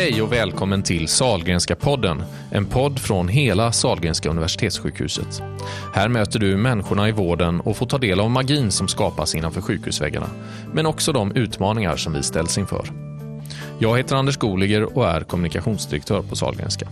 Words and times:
Hej 0.00 0.22
och 0.22 0.32
välkommen 0.32 0.82
till 0.82 1.08
Salgrenska 1.08 1.76
podden, 1.76 2.22
en 2.50 2.66
podd 2.66 2.98
från 2.98 3.28
hela 3.28 3.72
Salgrenska 3.72 4.30
universitetssjukhuset. 4.30 5.42
Här 5.94 6.08
möter 6.08 6.38
du 6.38 6.56
människorna 6.56 7.08
i 7.08 7.12
vården 7.12 7.60
och 7.60 7.76
får 7.76 7.86
ta 7.86 7.98
del 7.98 8.20
av 8.20 8.30
magin 8.30 8.70
som 8.70 8.88
skapas 8.88 9.34
innanför 9.34 9.60
sjukhusväggarna, 9.60 10.26
men 10.72 10.86
också 10.86 11.12
de 11.12 11.32
utmaningar 11.32 11.96
som 11.96 12.12
vi 12.12 12.22
ställs 12.22 12.58
inför. 12.58 12.86
Jag 13.78 13.98
heter 13.98 14.16
Anders 14.16 14.36
Goliger 14.36 14.98
och 14.98 15.08
är 15.08 15.20
kommunikationsdirektör 15.20 16.22
på 16.22 16.36
Salgrenska. 16.36 16.88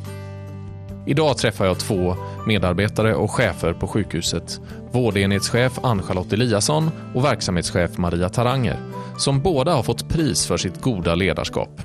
Idag 1.06 1.38
träffar 1.38 1.66
jag 1.66 1.78
två 1.78 2.16
medarbetare 2.46 3.14
och 3.14 3.30
chefer 3.30 3.72
på 3.72 3.88
sjukhuset. 3.88 4.60
Vårdenhetschef 4.92 5.78
Ann-Charlotte 5.82 6.32
Eliasson 6.32 6.90
och 7.14 7.24
verksamhetschef 7.24 7.98
Maria 7.98 8.28
Taranger, 8.28 8.76
som 9.18 9.40
båda 9.40 9.74
har 9.74 9.82
fått 9.82 10.08
pris 10.08 10.46
för 10.46 10.56
sitt 10.56 10.80
goda 10.80 11.14
ledarskap. 11.14 11.80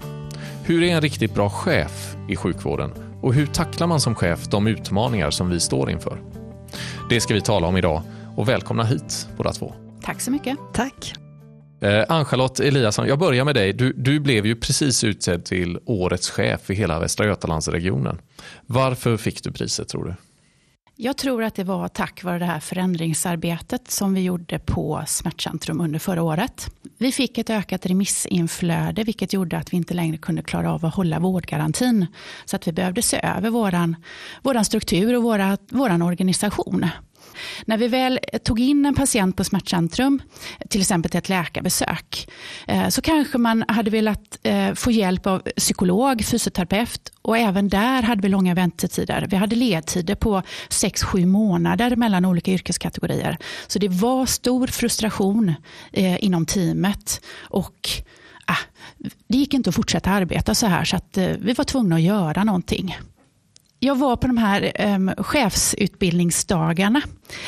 Hur 0.65 0.83
är 0.83 0.95
en 0.95 1.01
riktigt 1.01 1.33
bra 1.33 1.49
chef 1.49 2.15
i 2.29 2.35
sjukvården 2.35 2.91
och 3.21 3.33
hur 3.33 3.45
tacklar 3.45 3.87
man 3.87 4.01
som 4.01 4.15
chef 4.15 4.47
de 4.47 4.67
utmaningar 4.67 5.31
som 5.31 5.49
vi 5.49 5.59
står 5.59 5.91
inför? 5.91 6.21
Det 7.09 7.21
ska 7.21 7.33
vi 7.33 7.41
tala 7.41 7.67
om 7.67 7.77
idag 7.77 8.01
och 8.35 8.49
välkomna 8.49 8.83
hit 8.83 9.27
båda 9.37 9.51
två. 9.51 9.73
Tack 10.01 10.21
så 10.21 10.31
mycket. 10.31 10.57
Tack. 10.73 11.13
Eh, 11.81 12.03
Ann-Charlotte 12.09 12.59
Eliasson, 12.59 13.07
jag 13.07 13.19
börjar 13.19 13.45
med 13.45 13.55
dig. 13.55 13.73
Du, 13.73 13.93
du 13.93 14.19
blev 14.19 14.45
ju 14.45 14.55
precis 14.55 15.03
utsedd 15.03 15.45
till 15.45 15.79
årets 15.85 16.29
chef 16.29 16.69
i 16.69 16.73
hela 16.73 16.99
Västra 16.99 17.25
Götalandsregionen. 17.25 18.21
Varför 18.65 19.17
fick 19.17 19.43
du 19.43 19.51
priset 19.51 19.87
tror 19.87 20.05
du? 20.05 20.15
Jag 20.95 21.17
tror 21.17 21.43
att 21.43 21.55
det 21.55 21.63
var 21.63 21.87
tack 21.87 22.23
vare 22.23 22.39
det 22.39 22.45
här 22.45 22.59
förändringsarbetet 22.59 23.91
som 23.91 24.13
vi 24.13 24.21
gjorde 24.21 24.59
på 24.59 25.03
Smärtcentrum 25.07 25.81
under 25.81 25.99
förra 25.99 26.23
året. 26.23 26.69
Vi 26.97 27.11
fick 27.11 27.37
ett 27.37 27.49
ökat 27.49 27.85
remissinflöde 27.85 29.03
vilket 29.03 29.33
gjorde 29.33 29.57
att 29.57 29.73
vi 29.73 29.77
inte 29.77 29.93
längre 29.93 30.17
kunde 30.17 30.41
klara 30.41 30.73
av 30.73 30.85
att 30.85 30.95
hålla 30.95 31.19
vårdgarantin. 31.19 32.05
Så 32.45 32.55
att 32.55 32.67
vi 32.67 32.71
behövde 32.71 33.01
se 33.01 33.19
över 33.23 33.49
vår 33.49 33.95
våran 34.41 34.65
struktur 34.65 35.15
och 35.17 35.23
våra, 35.23 35.57
våran 35.69 36.01
organisation. 36.01 36.85
När 37.65 37.77
vi 37.77 37.87
väl 37.87 38.19
tog 38.43 38.59
in 38.59 38.85
en 38.85 38.95
patient 38.95 39.37
på 39.37 39.43
smärtcentrum, 39.43 40.21
till 40.69 40.81
exempel 40.81 41.11
till 41.11 41.17
ett 41.17 41.29
läkarbesök, 41.29 42.27
eh, 42.67 42.87
så 42.89 43.01
kanske 43.01 43.37
man 43.37 43.65
hade 43.67 43.91
velat 43.91 44.39
eh, 44.43 44.73
få 44.73 44.91
hjälp 44.91 45.27
av 45.27 45.39
psykolog, 45.39 46.25
fysioterapeut 46.25 47.11
och 47.21 47.37
även 47.37 47.69
där 47.69 48.01
hade 48.01 48.21
vi 48.21 48.29
långa 48.29 48.53
väntetider. 48.53 49.27
Vi 49.29 49.35
hade 49.35 49.55
ledtider 49.55 50.15
på 50.15 50.41
6-7 50.69 51.25
månader 51.25 51.95
mellan 51.95 52.25
olika 52.25 52.51
yrkeskategorier. 52.51 53.37
Så 53.67 53.79
det 53.79 53.89
var 53.89 54.25
stor 54.25 54.67
frustration 54.67 55.53
eh, 55.91 56.23
inom 56.23 56.45
teamet 56.45 57.21
och 57.39 57.89
ah, 58.45 58.57
det 59.27 59.37
gick 59.37 59.53
inte 59.53 59.69
att 59.69 59.75
fortsätta 59.75 60.09
arbeta 60.11 60.55
så 60.55 60.67
här 60.67 60.83
så 60.83 60.95
att 60.95 61.17
vi 61.39 61.53
var 61.53 61.63
tvungna 61.63 61.95
att 61.95 62.01
göra 62.01 62.43
någonting 62.43 62.97
jag 63.83 63.95
var 63.95 64.15
på 64.15 64.27
de 64.27 64.37
här 64.37 64.71
um, 64.95 65.11
chefsutbildningsdagarna, 65.17 67.01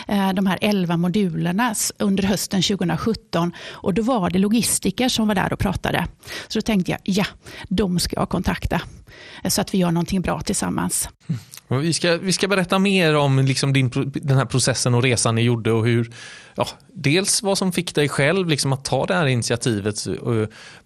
uh, 0.09 0.33
de 0.33 0.45
här 0.45 0.57
elva 0.61 0.97
modulerna 0.97 1.75
under 1.99 2.23
hösten 2.23 2.61
2017 2.61 3.51
och 3.71 3.93
då 3.93 4.01
var 4.01 4.29
det 4.29 4.39
logistiker 4.39 5.09
som 5.09 5.27
var 5.27 5.35
där 5.35 5.53
och 5.53 5.59
pratade. 5.59 6.07
Så 6.47 6.59
då 6.59 6.61
tänkte 6.61 6.91
jag, 6.91 6.99
ja, 7.03 7.25
de 7.69 7.99
ska 7.99 8.15
jag 8.15 8.29
kontakta 8.29 8.81
eh, 9.43 9.49
så 9.49 9.61
att 9.61 9.73
vi 9.73 9.77
gör 9.77 9.91
någonting 9.91 10.21
bra 10.21 10.41
tillsammans. 10.41 11.09
Mm. 11.27 11.81
Vi 11.81 11.93
ska, 11.93 12.17
vi 12.17 12.33
ska 12.33 12.47
berätta 12.47 12.79
mer 12.79 13.15
om 13.15 13.39
liksom 13.39 13.73
din, 13.73 13.91
den 14.13 14.37
här 14.37 14.45
processen 14.45 14.93
och 14.93 15.03
resan 15.03 15.35
ni 15.35 15.41
gjorde 15.41 15.71
och 15.71 15.85
hur, 15.85 16.11
ja, 16.55 16.67
dels 16.93 17.43
vad 17.43 17.57
som 17.57 17.71
fick 17.71 17.95
dig 17.95 18.09
själv 18.09 18.49
liksom 18.49 18.73
att 18.73 18.85
ta 18.85 19.05
det 19.05 19.15
här 19.15 19.25
initiativet 19.25 20.07
eh, 20.07 20.13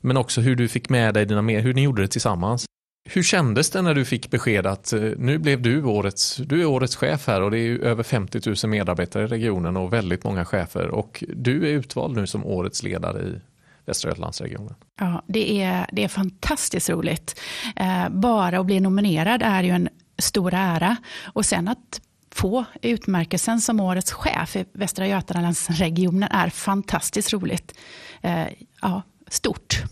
men 0.02 0.18
också 0.18 0.42
hur 0.42 0.56
du 0.56 0.68
fick 0.68 0.90
med 0.90 1.14
dig 1.14 1.26
dina 1.26 1.42
mer, 1.42 1.60
hur 1.60 1.74
ni 1.74 1.82
gjorde 1.82 2.02
det 2.02 2.08
tillsammans. 2.08 2.66
Hur 3.04 3.24
kändes 3.24 3.70
det 3.70 3.82
när 3.82 3.94
du 3.94 4.06
fick 4.06 4.32
besked 4.32 4.68
att 4.68 4.94
eh, 4.94 5.02
nu 5.02 5.38
blev 5.38 5.62
du 5.62 5.84
årets, 5.84 6.36
du 6.36 6.62
är 6.62 6.66
årets 6.66 6.96
chef 6.96 7.28
här 7.28 7.42
och 7.42 7.52
det 7.52 7.60
är 7.60 7.80
över 7.80 8.04
50 8.04 8.42
000 8.64 8.72
medarbetare 8.72 9.24
i 9.24 9.28
regionen 9.28 9.78
och 9.78 9.94
väldigt 9.94 10.24
många 10.24 10.46
chefer 10.46 10.88
och 10.88 11.24
du 11.28 11.68
är 11.68 11.72
utvald 11.72 12.16
nu 12.16 12.28
som 12.28 12.46
årets 12.46 12.84
ledare 12.84 13.22
i 13.22 13.42
Västra 13.86 14.10
Götalandsregionen. 14.10 14.76
Ja, 15.00 15.24
det 15.28 15.62
är, 15.62 15.90
det 15.92 16.04
är 16.04 16.08
fantastiskt 16.08 16.90
roligt. 16.90 17.40
Eh, 17.76 18.10
bara 18.10 18.60
att 18.60 18.66
bli 18.66 18.80
nominerad 18.80 19.42
är 19.44 19.64
ju 19.64 19.70
en 19.70 19.90
stor 20.18 20.54
ära 20.54 20.98
och 21.34 21.46
sen 21.46 21.68
att 21.68 22.02
få 22.32 22.66
utmärkelsen 22.82 23.62
som 23.62 23.80
årets 23.80 24.12
chef 24.12 24.56
i 24.56 24.66
Västra 24.74 25.08
Götalandsregionen 25.08 26.30
är 26.32 26.50
fantastiskt 26.50 27.34
roligt. 27.34 27.78
Eh, 28.22 28.48
ja, 28.82 29.02
stort. 29.28 29.84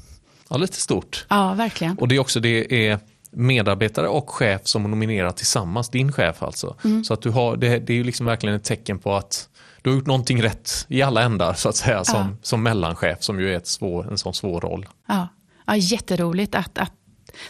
Ja, 0.49 0.57
lite 0.57 0.81
stort. 0.81 1.25
Ja, 1.29 1.53
verkligen. 1.53 1.97
Och 1.97 2.07
det 2.07 2.15
är 2.15 2.19
också 2.19 2.39
det 2.39 2.87
är 2.87 2.99
medarbetare 3.31 4.07
och 4.07 4.29
chef 4.29 4.61
som 4.63 4.83
nominerar 4.83 5.31
tillsammans, 5.31 5.89
din 5.89 6.11
chef 6.11 6.43
alltså. 6.43 6.75
Mm. 6.83 7.03
Så 7.03 7.13
att 7.13 7.21
du 7.21 7.29
har, 7.29 7.57
det, 7.57 7.79
det 7.79 7.93
är 7.93 7.97
ju 7.97 8.03
liksom 8.03 8.25
verkligen 8.25 8.55
ett 8.55 8.63
tecken 8.63 8.99
på 8.99 9.15
att 9.15 9.49
du 9.81 9.89
har 9.89 9.97
gjort 9.97 10.07
någonting 10.07 10.43
rätt 10.43 10.85
i 10.87 11.01
alla 11.01 11.21
ändar 11.21 11.53
så 11.53 11.69
att 11.69 11.75
säga 11.75 12.03
som, 12.03 12.19
ja. 12.19 12.37
som 12.41 12.63
mellanchef 12.63 13.23
som 13.23 13.39
ju 13.39 13.53
är 13.53 13.57
ett 13.57 13.67
svår, 13.67 14.11
en 14.11 14.17
sån 14.17 14.33
svår 14.33 14.61
roll. 14.61 14.85
Ja, 15.07 15.27
ja 15.65 15.75
jätteroligt 15.75 16.55
att, 16.55 16.77
att 16.77 16.91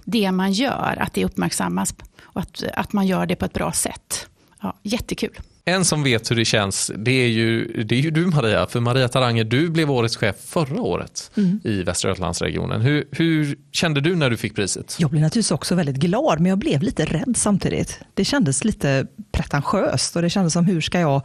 det 0.04 0.32
man 0.32 0.52
gör, 0.52 0.98
att 1.00 1.14
det 1.14 1.26
uppmärksammas 1.26 1.96
och 2.22 2.42
att, 2.42 2.64
att 2.74 2.94
man 2.94 3.08
gör 3.08 3.26
det 3.26 3.36
på 3.36 3.46
ett 3.46 3.54
bra 3.54 3.72
sätt. 3.72 4.28
Ja, 4.62 4.76
jättekul. 4.84 5.40
En 5.70 5.86
som 5.86 6.04
vet 6.04 6.32
hur 6.32 6.36
det 6.36 6.46
känns, 6.46 6.92
det 6.96 7.12
är 7.12 7.28
ju, 7.28 7.66
det 7.84 7.96
är 7.96 8.00
ju 8.00 8.12
du 8.12 8.26
Maria. 8.26 8.68
För 8.68 8.80
Maria 8.80 9.08
Taranger, 9.08 9.44
du 9.44 9.70
blev 9.70 9.92
årets 9.92 10.18
chef 10.18 10.36
förra 10.46 10.82
året 10.82 11.32
mm. 11.38 11.60
i 11.64 11.84
Västra 11.84 12.10
Götalandsregionen. 12.10 12.82
Hur, 12.82 13.08
hur 13.12 13.58
kände 13.72 14.02
du 14.02 14.16
när 14.16 14.30
du 14.30 14.38
fick 14.38 14.56
priset? 14.56 14.96
Jag 15.00 15.10
blev 15.10 15.22
naturligtvis 15.22 15.52
också 15.52 15.76
väldigt 15.76 15.96
glad, 15.96 16.40
men 16.40 16.50
jag 16.50 16.58
blev 16.58 16.84
lite 16.84 17.06
rädd 17.06 17.38
samtidigt. 17.38 18.00
Det 18.14 18.26
kändes 18.26 18.64
lite 18.64 19.08
pretentiöst 19.32 20.16
och 20.16 20.22
det 20.22 20.30
kändes 20.30 20.54
som 20.54 20.66
hur 20.66 20.82
ska 20.82 21.00
jag 21.00 21.22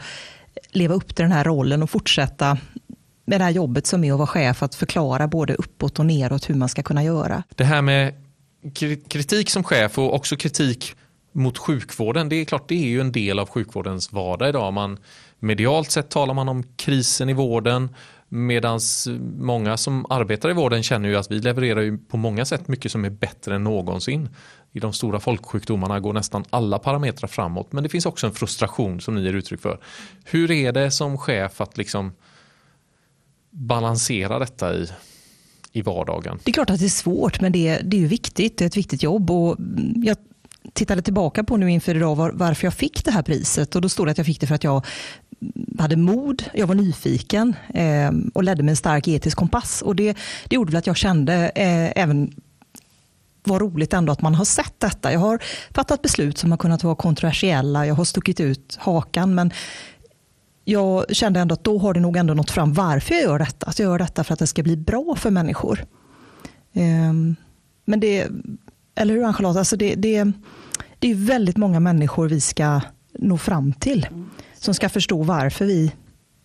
leva 0.73 0.95
upp 0.95 1.15
till 1.17 1.23
den 1.23 1.33
här 1.33 1.45
rollen 1.45 1.83
och 1.83 1.91
fortsätta 1.91 2.59
med 3.25 3.41
det 3.41 3.45
här 3.45 3.51
jobbet 3.51 3.87
som 3.87 4.05
är 4.05 4.13
att 4.13 4.19
vara 4.19 4.27
chef, 4.27 4.63
att 4.63 4.75
förklara 4.75 5.29
både 5.29 5.55
uppåt 5.55 5.99
och 5.99 6.07
neråt 6.07 6.51
hur 6.51 6.55
man 6.55 6.69
ska 6.69 6.83
kunna 6.83 7.05
göra. 7.05 7.43
Det 7.55 7.65
här 7.65 7.83
med 7.83 8.15
kritik 9.09 9.51
som 9.51 9.65
chef 9.65 9.99
och 9.99 10.15
också 10.15 10.37
kritik 10.37 10.95
mot 11.33 11.59
sjukvården, 11.59 12.29
det 12.29 12.37
är 12.37 12.45
klart 12.45 12.69
det 12.69 12.75
är 12.75 12.89
ju 12.89 13.01
en 13.01 13.13
del 13.13 13.39
av 13.39 13.49
sjukvårdens 13.49 14.13
vardag 14.13 14.49
idag. 14.49 14.73
Man, 14.73 14.99
medialt 15.39 15.91
sett 15.91 16.11
talar 16.11 16.35
man 16.35 16.49
om 16.49 16.63
krisen 16.77 17.29
i 17.29 17.33
vården 17.33 17.89
medan 18.29 18.81
många 19.39 19.77
som 19.77 20.07
arbetar 20.11 20.51
i 20.51 20.53
vården 20.53 20.83
känner 20.83 21.09
ju 21.09 21.17
att 21.17 21.31
vi 21.31 21.39
levererar 21.39 21.81
ju 21.81 21.99
på 21.99 22.17
många 22.17 22.45
sätt 22.45 22.69
mycket 22.69 22.93
som 22.93 23.05
är 23.05 23.11
bättre 23.11 23.55
än 23.55 23.65
någonsin. 23.65 24.29
I 24.73 24.81
de 24.81 24.93
stora 24.93 25.21
folksjukdomarna 25.21 26.01
går 26.01 26.13
nästan 26.13 26.45
alla 26.51 26.79
parametrar 26.79 27.29
framåt 27.29 27.73
men 27.73 27.83
det 27.83 27.89
finns 27.89 28.07
också 28.07 28.27
en 28.27 28.33
frustration 28.33 29.01
som 29.01 29.15
ni 29.15 29.23
ger 29.23 29.35
uttryck 29.35 29.61
för. 29.61 29.81
Hur 30.25 30.51
är 30.51 30.73
det 30.73 30.91
som 30.91 31.19
chef 31.19 31.61
att 31.61 31.77
liksom 31.77 32.13
balansera 33.51 34.39
detta 34.39 34.75
i, 34.75 34.89
i 35.73 35.83
vardagen? 35.83 36.39
Det 36.45 36.51
är 36.51 36.53
klart 36.53 36.71
att 36.71 36.79
det 36.79 36.87
är 36.87 36.89
svårt 36.89 37.41
men 37.41 37.53
det, 37.53 37.81
det 37.85 37.97
är 37.97 38.01
ju 38.01 38.07
viktigt, 38.07 38.59
det 38.59 38.65
är 38.65 38.67
ett 38.67 38.77
viktigt 38.77 39.03
jobb 39.03 39.31
och 39.31 39.59
mm, 39.59 40.03
jag 40.05 40.17
tittade 40.73 41.03
tillbaka 41.03 41.45
på 41.45 41.57
nu 41.57 41.71
inför 41.71 41.95
idag 41.95 42.17
var, 42.17 42.31
varför 42.31 42.67
jag 42.67 42.75
fick 42.75 43.05
det 43.05 43.11
här 43.11 43.23
priset 43.23 43.75
och 43.75 43.81
då 43.83 43.89
stod 43.89 44.07
det 44.07 44.11
att 44.11 44.19
jag 44.19 44.27
fick 44.27 44.41
det 44.41 44.47
för 44.47 44.55
att 44.55 44.65
jag 44.65 44.87
hade 45.79 45.97
mod, 45.97 46.45
jag 46.55 46.67
var 46.67 46.75
nyfiken 46.75 47.57
eh, 47.75 48.11
och 48.35 48.45
ledde 48.45 48.63
med 48.63 48.73
en 48.73 48.77
stark 48.77 49.09
etisk 49.09 49.37
kompass. 49.37 49.83
Och 49.83 49.97
det, 49.97 50.17
det 50.45 50.55
gjorde 50.55 50.73
väl 50.73 50.79
att 50.79 50.87
jag 50.87 50.97
kände 50.97 51.35
eh, 51.35 52.03
även 52.03 52.35
vad 53.45 53.61
roligt 53.61 53.93
ändå 53.93 54.13
att 54.13 54.23
man 54.23 54.35
har 54.35 54.45
sett 54.45 54.81
detta. 54.81 55.13
Jag 55.13 55.21
har 55.21 55.43
fattat 55.71 56.03
beslut 56.03 56.39
som 56.39 56.51
har 56.51 56.59
kunnat 56.59 56.85
vara 56.85 56.95
kontroversiella, 56.95 57.87
jag 57.87 57.95
har 57.95 58.05
stuckit 58.05 58.41
ut 58.41 58.77
hakan 58.81 59.35
men 59.35 59.53
jag 60.65 61.17
kände 61.17 61.41
ändå 61.41 61.53
att 61.53 61.65
då 61.65 61.79
har 61.79 61.95
det 61.95 62.01
nog 62.01 62.17
ändå 62.17 62.35
nått 62.35 62.51
fram 62.51 62.73
varför 62.73 63.15
jag 63.15 63.23
gör 63.23 63.39
detta. 63.39 63.67
Att 63.67 63.79
jag 63.79 63.87
gör 63.87 63.99
detta 63.99 64.25
för 64.25 64.33
att 64.33 64.39
det 64.39 64.47
ska 64.47 64.63
bli 64.63 64.77
bra 64.77 65.15
för 65.17 65.31
människor. 65.31 65.85
Eh, 66.73 67.13
men 67.85 68.01
det, 68.01 68.29
eller 68.95 69.15
hur 69.15 69.25
Ann-Charlotte? 69.25 69.59
Alltså 69.59 69.77
det, 69.77 69.95
det, 69.95 70.33
det 70.99 71.11
är 71.11 71.15
väldigt 71.15 71.57
många 71.57 71.81
människor 71.81 72.29
vi 72.29 72.41
ska 72.41 72.81
nå 73.19 73.39
fram 73.39 73.73
till. 73.73 74.07
Som 74.55 74.75
ska 74.75 74.89
förstå 74.89 75.23
varför 75.23 75.65
vi 75.65 75.93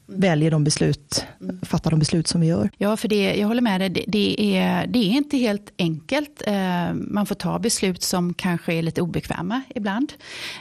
väljer 0.07 0.51
de 0.51 0.63
beslut, 0.63 1.25
fattar 1.61 1.91
de 1.91 1.99
beslut 1.99 2.27
som 2.27 2.41
vi 2.41 2.47
gör. 2.47 2.69
Ja, 2.77 2.97
för 2.97 3.07
det, 3.07 3.35
jag 3.35 3.47
håller 3.47 3.61
med 3.61 3.81
dig. 3.81 3.89
Det, 3.89 4.03
det, 4.07 4.57
är, 4.57 4.87
det 4.87 4.99
är 4.99 5.11
inte 5.11 5.37
helt 5.37 5.73
enkelt. 5.77 6.43
Eh, 6.47 6.93
man 6.93 7.25
får 7.25 7.35
ta 7.35 7.59
beslut 7.59 8.03
som 8.03 8.33
kanske 8.33 8.73
är 8.73 8.81
lite 8.81 9.01
obekväma 9.01 9.61
ibland. 9.75 10.13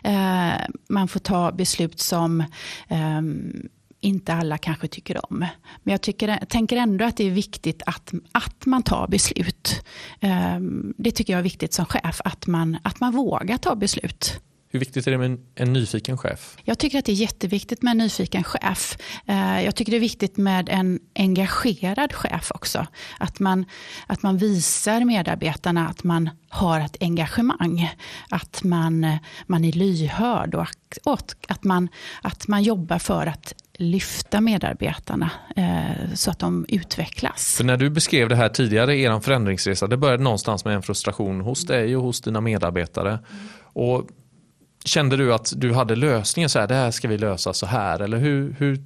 Eh, 0.04 0.52
man 0.88 1.08
får 1.08 1.20
ta 1.20 1.52
beslut 1.52 2.00
som 2.00 2.44
ehm, 2.88 3.68
inte 4.00 4.34
alla 4.34 4.58
kanske 4.58 4.88
tycker 4.88 5.32
om. 5.32 5.38
Men 5.82 5.92
jag 5.92 6.00
tycker, 6.00 6.44
tänker 6.48 6.76
ändå 6.76 7.04
att 7.04 7.16
det 7.16 7.24
är 7.24 7.30
viktigt 7.30 7.82
att, 7.86 8.12
att 8.32 8.66
man 8.66 8.82
tar 8.82 9.08
beslut. 9.08 9.84
Ehm, 10.20 10.94
det 10.98 11.10
tycker 11.10 11.32
jag 11.32 11.38
är 11.38 11.44
viktigt 11.44 11.72
som 11.72 11.86
chef, 11.86 12.20
att 12.24 12.46
man, 12.46 12.78
att 12.82 13.00
man 13.00 13.12
vågar 13.12 13.56
ta 13.56 13.74
beslut. 13.74 14.40
Hur 14.68 14.80
viktigt 14.80 15.06
är 15.06 15.10
det 15.10 15.18
med 15.18 15.30
en, 15.30 15.40
en 15.54 15.72
nyfiken 15.72 16.18
chef? 16.18 16.56
Jag 16.64 16.78
tycker 16.78 16.98
att 16.98 17.04
det 17.04 17.12
är 17.12 17.16
jätteviktigt 17.16 17.82
med 17.82 17.90
en 17.90 17.98
nyfiken 17.98 18.44
chef. 18.44 18.98
Eh, 19.26 19.64
jag 19.64 19.74
tycker 19.74 19.90
det 19.92 19.98
är 19.98 20.00
viktigt 20.00 20.36
med 20.36 20.68
en 20.68 21.00
engagerad 21.14 22.12
chef 22.12 22.50
också. 22.54 22.86
Att 23.18 23.40
man, 23.40 23.64
att 24.06 24.22
man 24.22 24.38
visar 24.38 25.04
medarbetarna 25.04 25.88
att 25.88 26.04
man 26.04 26.30
har 26.48 26.80
ett 26.80 26.96
engagemang. 27.00 27.90
Att 28.30 28.62
man, 28.64 29.18
man 29.46 29.64
är 29.64 29.72
lyhörd 29.72 30.54
och 30.54 31.32
att 31.48 31.64
man, 31.64 31.88
att 32.22 32.48
man 32.48 32.62
jobbar 32.62 32.98
för 32.98 33.26
att 33.26 33.54
lyfta 33.78 34.40
medarbetarna 34.40 35.30
eh, 35.56 36.14
så 36.14 36.30
att 36.30 36.38
de 36.38 36.66
utvecklas. 36.68 37.54
För 37.56 37.64
när 37.64 37.76
du 37.76 37.90
beskrev 37.90 38.28
det 38.28 38.36
här 38.36 38.48
tidigare, 38.48 38.96
er 38.98 39.20
förändringsresa, 39.20 39.86
det 39.86 39.96
började 39.96 40.22
någonstans 40.22 40.64
med 40.64 40.74
en 40.74 40.82
frustration 40.82 41.40
hos 41.40 41.66
dig 41.66 41.96
och 41.96 42.02
hos 42.02 42.20
dina 42.20 42.40
medarbetare. 42.40 43.10
Mm. 43.10 43.22
Och 43.72 44.08
Kände 44.86 45.16
du 45.16 45.34
att 45.34 45.52
du 45.56 45.72
hade 45.72 45.96
lösningen, 45.96 46.50
så 46.50 46.58
här, 46.58 46.66
det 46.66 46.74
här 46.74 46.90
ska 46.90 47.08
vi 47.08 47.18
lösa 47.18 47.52
så 47.52 47.66
här, 47.66 48.00
eller 48.00 48.18
hur, 48.18 48.56
hur, 48.58 48.78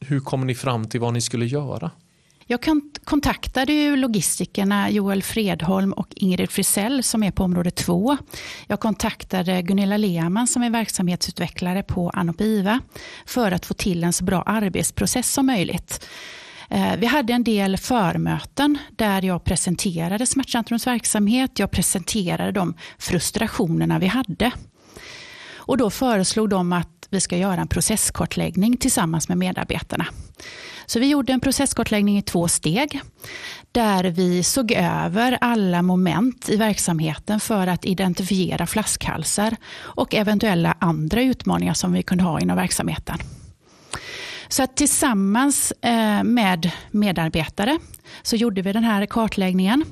hur 0.00 0.20
kom 0.20 0.46
ni 0.46 0.54
fram 0.54 0.88
till 0.88 1.00
vad 1.00 1.12
ni 1.12 1.20
skulle 1.20 1.46
göra? 1.46 1.90
Jag 2.52 2.60
kontaktade 3.04 3.72
ju 3.72 3.96
logistikerna 3.96 4.90
Joel 4.90 5.22
Fredholm 5.22 5.92
och 5.92 6.08
Ingrid 6.16 6.50
Frisell 6.50 7.02
som 7.02 7.22
är 7.22 7.30
på 7.30 7.44
område 7.44 7.70
två. 7.70 8.16
Jag 8.66 8.80
kontaktade 8.80 9.62
Gunilla 9.62 9.96
Lehmann 9.96 10.46
som 10.46 10.62
är 10.62 10.70
verksamhetsutvecklare 10.70 11.82
på 11.82 12.10
Anopiva 12.10 12.80
för 13.26 13.52
att 13.52 13.66
få 13.66 13.74
till 13.74 14.04
en 14.04 14.12
så 14.12 14.24
bra 14.24 14.42
arbetsprocess 14.42 15.32
som 15.32 15.46
möjligt. 15.46 16.06
Eh, 16.70 16.96
vi 16.98 17.06
hade 17.06 17.32
en 17.32 17.44
del 17.44 17.76
förmöten 17.76 18.78
där 18.90 19.22
jag 19.22 19.44
presenterade 19.44 20.26
Smärtcentrums 20.26 20.86
verksamhet. 20.86 21.58
Jag 21.58 21.70
presenterade 21.70 22.52
de 22.52 22.74
frustrationerna 22.98 23.98
vi 23.98 24.06
hade. 24.06 24.52
Och 25.54 25.76
då 25.76 25.90
föreslog 25.90 26.48
de 26.48 26.72
att 26.72 27.08
vi 27.10 27.20
ska 27.20 27.36
göra 27.36 27.60
en 27.60 27.68
processkartläggning 27.68 28.76
tillsammans 28.76 29.28
med 29.28 29.38
medarbetarna. 29.38 30.06
Så 30.86 31.00
vi 31.00 31.08
gjorde 31.10 31.32
en 31.32 31.40
processkartläggning 31.40 32.18
i 32.18 32.22
två 32.22 32.48
steg 32.48 33.00
där 33.72 34.04
vi 34.04 34.42
såg 34.42 34.72
över 34.72 35.38
alla 35.40 35.82
moment 35.82 36.48
i 36.48 36.56
verksamheten 36.56 37.40
för 37.40 37.66
att 37.66 37.84
identifiera 37.84 38.66
flaskhalsar 38.66 39.56
och 39.74 40.14
eventuella 40.14 40.76
andra 40.78 41.22
utmaningar 41.22 41.74
som 41.74 41.92
vi 41.92 42.02
kunde 42.02 42.24
ha 42.24 42.40
inom 42.40 42.56
verksamheten. 42.56 43.18
Så 44.48 44.62
att 44.62 44.76
tillsammans 44.76 45.72
eh, 45.80 46.24
med 46.24 46.70
medarbetare 46.90 47.78
så 48.22 48.36
gjorde 48.36 48.62
vi 48.62 48.72
den 48.72 48.84
här 48.84 49.06
kartläggningen. 49.06 49.84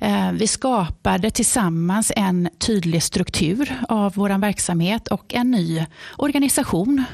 Eh, 0.00 0.32
vi 0.32 0.46
skapade 0.46 1.30
tillsammans 1.30 2.12
en 2.16 2.48
tydlig 2.58 3.02
struktur 3.02 3.74
av 3.88 4.12
vår 4.14 4.38
verksamhet 4.38 5.08
och 5.08 5.34
en 5.34 5.50
ny 5.50 5.86
organisation 6.16 7.04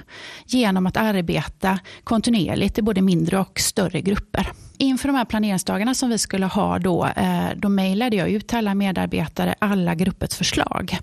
genom 0.46 0.86
att 0.86 0.96
arbeta 0.96 1.78
kontinuerligt 2.04 2.78
i 2.78 2.82
både 2.82 3.02
mindre 3.02 3.38
och 3.38 3.60
större 3.60 4.00
grupper. 4.00 4.52
Inför 4.78 5.08
de 5.08 5.16
här 5.16 5.24
planeringsdagarna 5.24 5.94
som 5.94 6.08
vi 6.08 6.18
skulle 6.18 6.46
ha 6.46 6.78
då, 6.78 7.06
eh, 7.06 7.48
då 7.56 7.68
mejlade 7.68 8.16
jag 8.16 8.30
ut 8.30 8.48
till 8.48 8.58
alla 8.58 8.74
medarbetare 8.74 9.54
alla 9.58 9.94
gruppets 9.94 10.36
förslag 10.36 10.98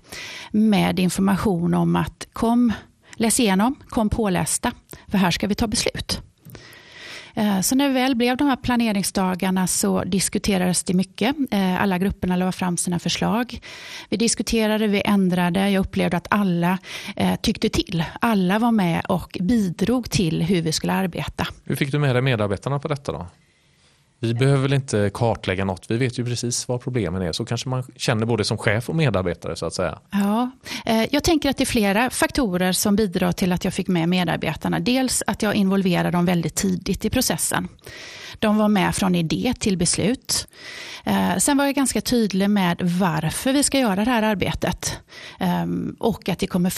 med 0.50 0.98
information 0.98 1.74
om 1.74 1.96
att 1.96 2.28
kom 2.32 2.72
läs 3.16 3.40
igenom, 3.40 3.74
kom 3.88 4.10
pålästa, 4.10 4.72
för 5.08 5.18
här 5.18 5.30
ska 5.30 5.46
vi 5.46 5.54
ta 5.54 5.66
beslut. 5.66 6.27
Eh, 7.38 7.60
så 7.60 7.74
när 7.74 7.88
det 7.88 7.94
väl 7.94 8.16
blev 8.16 8.36
de 8.36 8.48
här 8.48 8.56
planeringsdagarna 8.56 9.66
så 9.66 10.04
diskuterades 10.04 10.84
det 10.84 10.94
mycket. 10.94 11.36
Eh, 11.50 11.82
alla 11.82 11.98
grupperna 11.98 12.36
la 12.36 12.52
fram 12.52 12.76
sina 12.76 12.98
förslag. 12.98 13.60
Vi 14.08 14.16
diskuterade, 14.16 14.86
vi 14.86 15.02
ändrade. 15.04 15.70
Jag 15.70 15.80
upplevde 15.80 16.16
att 16.16 16.26
alla 16.30 16.78
eh, 17.16 17.36
tyckte 17.36 17.68
till. 17.68 18.04
Alla 18.20 18.58
var 18.58 18.72
med 18.72 19.04
och 19.08 19.38
bidrog 19.40 20.10
till 20.10 20.42
hur 20.42 20.62
vi 20.62 20.72
skulle 20.72 20.92
arbeta. 20.92 21.46
Hur 21.64 21.76
fick 21.76 21.92
du 21.92 21.98
med 21.98 22.14
dig 22.14 22.22
medarbetarna 22.22 22.78
på 22.78 22.88
detta 22.88 23.12
då? 23.12 23.26
Vi 24.20 24.34
behöver 24.34 24.62
väl 24.62 24.72
inte 24.72 25.10
kartlägga 25.14 25.64
något, 25.64 25.90
vi 25.90 25.96
vet 25.96 26.18
ju 26.18 26.24
precis 26.24 26.68
vad 26.68 26.80
problemen 26.80 27.22
är. 27.22 27.32
Så 27.32 27.44
kanske 27.44 27.68
man 27.68 27.82
känner 27.96 28.26
både 28.26 28.44
som 28.44 28.58
chef 28.58 28.88
och 28.88 28.96
medarbetare 28.96 29.56
så 29.56 29.66
att 29.66 29.74
säga. 29.74 29.98
Ja, 30.10 30.50
eh, 30.86 31.04
jag 31.10 31.24
tänker 31.24 31.50
att 31.50 31.56
det 31.56 31.64
är 31.64 31.66
flera 31.66 32.10
faktorer 32.10 32.72
som 32.72 32.96
bidrar 32.96 33.32
till 33.32 33.52
att 33.52 33.64
jag 33.64 33.74
fick 33.74 33.88
med 33.88 34.08
medarbetarna. 34.08 34.80
Dels 34.80 35.22
att 35.26 35.42
jag 35.42 35.54
involverade 35.54 36.10
dem 36.10 36.24
väldigt 36.24 36.54
tidigt 36.54 37.04
i 37.04 37.10
processen. 37.10 37.68
De 38.38 38.56
var 38.56 38.68
med 38.68 38.94
från 38.94 39.14
idé 39.14 39.54
till 39.58 39.76
beslut. 39.76 40.48
Eh, 41.04 41.36
sen 41.36 41.56
var 41.56 41.64
jag 41.64 41.74
ganska 41.74 42.00
tydlig 42.00 42.50
med 42.50 42.76
varför 42.82 43.52
vi 43.52 43.62
ska 43.62 43.78
göra 43.78 44.04
det 44.04 44.10
här 44.10 44.22
arbetet. 44.22 44.98
Ehm, 45.38 45.96
och 45.98 46.28
att 46.28 46.38
det 46.38 46.46
kommer 46.46 46.70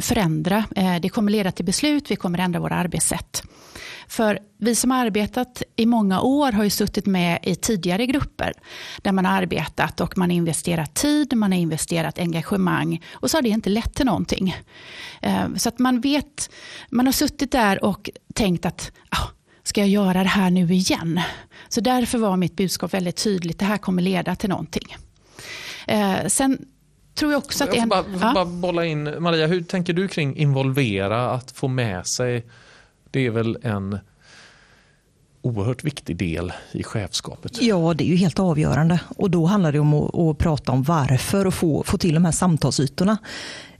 förändra. 0.00 0.64
Eh, 0.76 0.96
det 1.00 1.08
kommer 1.08 1.32
leda 1.32 1.52
till 1.52 1.64
beslut, 1.64 2.10
vi 2.10 2.16
kommer 2.16 2.38
ändra 2.38 2.60
våra 2.60 2.74
arbetssätt. 2.74 3.42
För 4.08 4.38
vi 4.58 4.74
som 4.74 4.90
har 4.90 5.06
arbetat 5.06 5.62
i 5.76 5.86
många 5.86 6.20
år 6.20 6.52
har 6.52 6.64
ju 6.64 6.70
suttit 6.70 7.06
med 7.06 7.38
i 7.42 7.54
tidigare 7.54 8.06
grupper 8.06 8.52
där 9.02 9.12
man 9.12 9.24
har 9.24 9.42
arbetat 9.42 10.00
och 10.00 10.18
man 10.18 10.30
har 10.30 10.36
investerat 10.36 10.94
tid, 10.94 11.36
man 11.36 11.52
har 11.52 11.58
investerat 11.58 12.18
engagemang 12.18 13.04
och 13.12 13.30
så 13.30 13.36
har 13.36 13.42
det 13.42 13.48
inte 13.48 13.70
lett 13.70 13.94
till 13.94 14.06
någonting. 14.06 14.56
Eh, 15.22 15.54
så 15.56 15.68
att 15.68 15.78
man 15.78 16.00
vet, 16.00 16.50
man 16.90 17.06
har 17.06 17.12
suttit 17.12 17.52
där 17.52 17.84
och 17.84 18.10
tänkt 18.34 18.66
att 18.66 18.92
ah, 19.08 19.28
ska 19.62 19.80
jag 19.80 19.88
göra 19.88 20.22
det 20.22 20.28
här 20.28 20.50
nu 20.50 20.74
igen? 20.74 21.20
Så 21.68 21.80
därför 21.80 22.18
var 22.18 22.36
mitt 22.36 22.56
budskap 22.56 22.94
väldigt 22.94 23.16
tydligt, 23.16 23.58
det 23.58 23.64
här 23.64 23.78
kommer 23.78 24.02
leda 24.02 24.36
till 24.36 24.48
någonting. 24.48 24.96
Eh, 25.86 26.26
sen 26.26 26.58
tror 27.14 27.32
jag 27.32 27.38
också 27.38 27.64
att... 27.64 27.76
Jag 27.76 27.82
får, 27.82 27.88
bara, 27.88 28.04
ja. 28.20 28.34
bara 28.34 28.44
bolla 28.44 28.84
in, 28.84 29.22
Maria, 29.22 29.46
hur 29.46 29.62
tänker 29.62 29.92
du 29.92 30.08
kring 30.08 30.36
involvera, 30.36 31.30
att 31.30 31.50
få 31.50 31.68
med 31.68 32.06
sig 32.06 32.46
det 33.14 33.26
är 33.26 33.30
väl 33.30 33.58
en 33.62 33.98
oerhört 35.42 35.84
viktig 35.84 36.16
del 36.16 36.52
i 36.72 36.82
chefskapet. 36.82 37.62
Ja, 37.62 37.94
det 37.94 38.04
är 38.04 38.08
ju 38.08 38.16
helt 38.16 38.38
avgörande. 38.38 39.00
Och 39.16 39.30
då 39.30 39.46
handlar 39.46 39.72
det 39.72 39.78
om 39.78 39.94
att, 39.94 40.14
att 40.14 40.38
prata 40.38 40.72
om 40.72 40.82
varför 40.82 41.46
och 41.46 41.54
få, 41.54 41.82
få 41.82 41.98
till 41.98 42.14
de 42.14 42.24
här 42.24 42.32
samtalsytorna. 42.32 43.18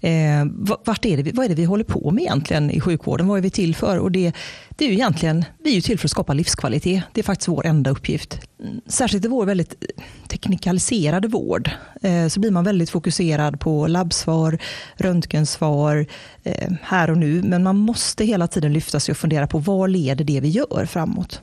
Eh, 0.04 0.46
vart 0.84 1.04
är 1.04 1.22
det, 1.22 1.32
vad 1.32 1.44
är 1.44 1.48
det 1.48 1.54
vi 1.54 1.64
håller 1.64 1.84
på 1.84 2.10
med 2.10 2.22
egentligen 2.22 2.70
i 2.70 2.80
sjukvården? 2.80 3.28
Vad 3.28 3.38
är 3.38 3.42
vi 3.42 3.50
till 3.50 3.74
för? 3.74 3.98
Och 3.98 4.12
det, 4.12 4.32
det 4.68 4.84
är 4.84 4.88
ju 4.88 4.94
egentligen, 4.94 5.44
vi 5.64 5.70
är 5.70 5.74
ju 5.74 5.80
till 5.80 5.98
för 5.98 6.06
att 6.06 6.10
skapa 6.10 6.32
livskvalitet. 6.32 7.02
Det 7.12 7.20
är 7.20 7.22
faktiskt 7.22 7.48
vår 7.48 7.66
enda 7.66 7.90
uppgift. 7.90 8.40
Mm, 8.60 8.80
särskilt 8.86 9.24
i 9.24 9.28
vår 9.28 9.46
väldigt 9.46 9.74
eh, 9.80 10.04
teknikaliserade 10.28 11.28
vård 11.28 11.70
eh, 12.02 12.28
så 12.28 12.40
blir 12.40 12.50
man 12.50 12.64
väldigt 12.64 12.90
fokuserad 12.90 13.60
på 13.60 13.86
labbsvar, 13.86 14.58
röntgensvar, 14.96 16.06
eh, 16.42 16.72
här 16.82 17.10
och 17.10 17.18
nu. 17.18 17.42
Men 17.42 17.62
man 17.62 17.76
måste 17.76 18.24
hela 18.24 18.46
tiden 18.48 18.72
lyfta 18.72 19.00
sig 19.00 19.12
och 19.12 19.18
fundera 19.18 19.46
på 19.46 19.58
vad 19.58 19.90
leder 19.90 20.24
det 20.24 20.40
vi 20.40 20.48
gör 20.48 20.86
framåt? 20.86 21.42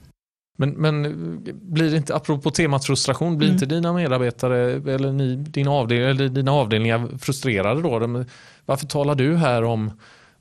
Men, 0.61 0.69
men 0.69 1.43
blir 1.61 1.95
inte, 1.95 2.15
apropå 2.15 2.51
temat 2.51 2.85
frustration, 2.85 3.37
blir 3.37 3.47
mm. 3.47 3.55
inte 3.55 3.65
dina 3.65 3.93
medarbetare 3.93 4.71
eller 4.93 5.11
ni, 5.11 5.35
din 5.35 5.67
avdelning, 5.67 6.09
eller 6.09 6.29
dina 6.29 6.51
avdelningar 6.51 7.09
frustrerade 7.19 7.81
då? 7.81 8.25
Varför 8.65 8.87
talar 8.87 9.15
du 9.15 9.35
här 9.35 9.63
om 9.63 9.91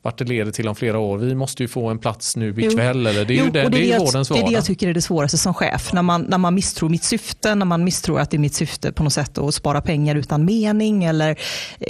vart 0.02 0.18
det 0.18 0.24
leder 0.24 0.52
till 0.52 0.68
om 0.68 0.74
flera 0.74 0.98
år. 0.98 1.18
Vi 1.18 1.34
måste 1.34 1.62
ju 1.62 1.68
få 1.68 1.88
en 1.88 1.98
plats 1.98 2.36
nu 2.36 2.54
ikväll. 2.56 3.06
Eller 3.06 3.24
det 3.24 3.34
är 3.34 3.38
jo, 3.38 3.44
ju 3.44 3.50
det, 3.50 3.62
det, 3.62 3.68
det, 3.68 3.92
är 3.92 3.98
vårdens 3.98 4.30
vardag. 4.30 4.44
Det 4.44 4.48
är 4.48 4.50
det 4.50 4.54
jag 4.54 4.64
tycker 4.64 4.88
är 4.88 4.94
det 4.94 5.02
svåraste 5.02 5.38
som 5.38 5.54
chef. 5.54 5.92
När 5.92 6.02
man, 6.02 6.22
när 6.22 6.38
man 6.38 6.54
misstror 6.54 6.88
mitt 6.88 7.04
syfte, 7.04 7.54
när 7.54 7.66
man 7.66 7.84
misstror 7.84 8.20
att 8.20 8.30
det 8.30 8.36
är 8.36 8.38
mitt 8.38 8.54
syfte 8.54 8.92
på 8.92 9.02
något 9.02 9.12
sätt 9.12 9.38
att 9.38 9.54
spara 9.54 9.80
pengar 9.80 10.14
utan 10.14 10.44
mening 10.44 11.04
eller 11.04 11.38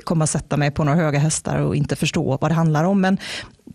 komma 0.04 0.24
och 0.24 0.28
sätta 0.28 0.56
mig 0.56 0.70
på 0.70 0.84
några 0.84 0.98
höga 0.98 1.18
hästar 1.18 1.58
och 1.58 1.76
inte 1.76 1.96
förstå 1.96 2.38
vad 2.40 2.50
det 2.50 2.54
handlar 2.54 2.84
om. 2.84 3.00
Men 3.00 3.18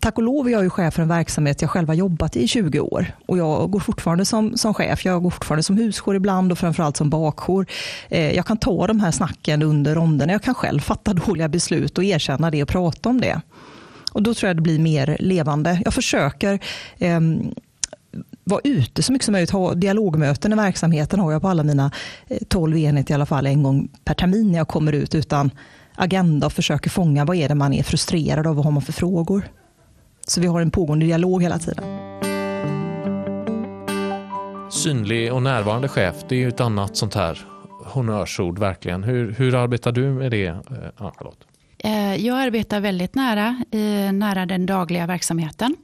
tack 0.00 0.16
och 0.16 0.22
lov 0.22 0.46
är 0.48 0.50
jag 0.50 0.62
ju 0.62 0.70
chef 0.70 0.94
för 0.94 1.02
en 1.02 1.08
verksamhet 1.08 1.62
jag 1.62 1.70
själv 1.70 1.88
har 1.88 1.94
jobbat 1.94 2.36
i 2.36 2.48
20 2.48 2.80
år. 2.80 3.06
Och 3.26 3.38
jag 3.38 3.70
går 3.70 3.80
fortfarande 3.80 4.24
som, 4.24 4.56
som 4.56 4.74
chef, 4.74 5.04
jag 5.04 5.22
går 5.22 5.30
fortfarande 5.30 5.62
som 5.62 5.76
husjour 5.76 6.16
ibland 6.16 6.52
och 6.52 6.58
framförallt 6.58 6.96
som 6.96 7.10
bakjour. 7.10 7.66
Eh, 8.08 8.36
jag 8.36 8.46
kan 8.46 8.56
ta 8.56 8.86
de 8.86 9.00
här 9.00 9.10
snacken 9.10 9.62
under 9.62 9.94
ronderna, 9.94 10.32
jag 10.32 10.42
kan 10.42 10.54
själv 10.54 10.80
fatta 10.80 11.12
dåliga 11.26 11.48
beslut 11.48 11.98
och 11.98 12.04
erkänna 12.04 12.50
det 12.50 12.62
och 12.62 12.68
prata 12.68 13.08
om 13.08 13.20
det. 13.20 13.40
Och 14.16 14.22
då 14.22 14.34
tror 14.34 14.48
jag 14.48 14.56
det 14.56 14.62
blir 14.62 14.78
mer 14.78 15.16
levande. 15.20 15.80
Jag 15.84 15.94
försöker 15.94 16.58
eh, 16.98 17.20
vara 18.44 18.60
ute 18.64 19.02
så 19.02 19.12
mycket 19.12 19.24
som 19.24 19.32
möjligt. 19.32 19.50
Ha 19.50 19.74
dialogmöten 19.74 20.52
i 20.52 20.56
verksamheten 20.56 21.20
har 21.20 21.32
jag 21.32 21.42
på 21.42 21.48
alla 21.48 21.62
mina 21.62 21.90
eh, 22.28 22.38
12 22.48 22.78
enheter 22.78 23.12
i 23.12 23.14
alla 23.14 23.26
fall 23.26 23.46
en 23.46 23.62
gång 23.62 23.88
per 24.04 24.14
termin 24.14 24.52
när 24.52 24.58
jag 24.58 24.68
kommer 24.68 24.92
ut 24.92 25.14
utan 25.14 25.50
agenda 25.94 26.46
och 26.46 26.52
försöker 26.52 26.90
fånga 26.90 27.24
vad 27.24 27.36
är 27.36 27.48
det 27.48 27.54
man 27.54 27.72
är 27.72 27.82
frustrerad 27.82 28.46
av 28.46 28.50
och 28.50 28.56
vad 28.56 28.64
har 28.64 28.72
man 28.72 28.82
för 28.82 28.92
frågor. 28.92 29.48
Så 30.26 30.40
vi 30.40 30.46
har 30.46 30.60
en 30.60 30.70
pågående 30.70 31.06
dialog 31.06 31.42
hela 31.42 31.58
tiden. 31.58 31.84
Synlig 34.70 35.32
och 35.32 35.42
närvarande 35.42 35.88
chef, 35.88 36.14
det 36.28 36.34
är 36.34 36.40
ju 36.40 36.48
ett 36.48 36.60
annat 36.60 36.96
sånt 36.96 37.14
här 37.14 37.46
honnörsord 37.84 38.58
verkligen. 38.58 39.04
Hur, 39.04 39.32
hur 39.32 39.54
arbetar 39.54 39.92
du 39.92 40.10
med 40.10 40.30
det, 40.30 40.46
eh, 40.46 40.56
Ann-Charlotte? 40.96 41.46
Eh, 41.78 42.16
jag 42.26 42.38
arbetar 42.38 42.80
väldigt 42.80 43.14
nära, 43.14 43.64
nära 44.12 44.46
den 44.46 44.66
dagliga 44.66 45.06
verksamheten. 45.06 45.76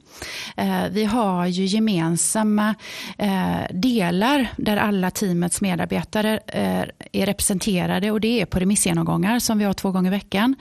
Eh, 0.57 0.87
vi 0.91 1.05
har 1.05 1.45
ju 1.45 1.65
gemensamma 1.65 2.75
eh, 3.17 3.61
delar 3.71 4.47
där 4.57 4.77
alla 4.77 5.11
teamets 5.11 5.61
medarbetare 5.61 6.39
är 7.11 7.25
representerade 7.25 8.11
och 8.11 8.21
det 8.21 8.41
är 8.41 8.45
på 8.45 8.59
remissgenomgångar 8.59 9.39
som 9.39 9.57
vi 9.57 9.65
har 9.65 9.73
två 9.73 9.91
gånger 9.91 10.11
i 10.11 10.11
veckan. 10.11 10.55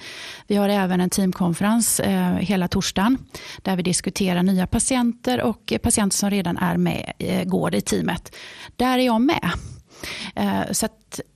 Vi 0.47 0.57
har 0.57 0.69
även 0.69 1.01
en 1.01 1.11
teamkonferens 1.11 2.01
hela 2.41 2.69
torsdagen 2.69 3.19
där 3.63 3.77
vi 3.77 3.83
diskuterar 3.83 4.43
nya 4.43 4.67
patienter 4.67 5.43
och 5.43 5.73
patienter 5.83 6.17
som 6.17 6.31
redan 6.31 6.57
är 6.57 6.77
med, 6.77 7.13
går 7.47 7.75
i 7.75 7.81
teamet. 7.81 8.37
Där 8.77 8.99
är 8.99 9.03
jag 9.03 9.21
med. 9.21 9.51
Så 10.71 10.89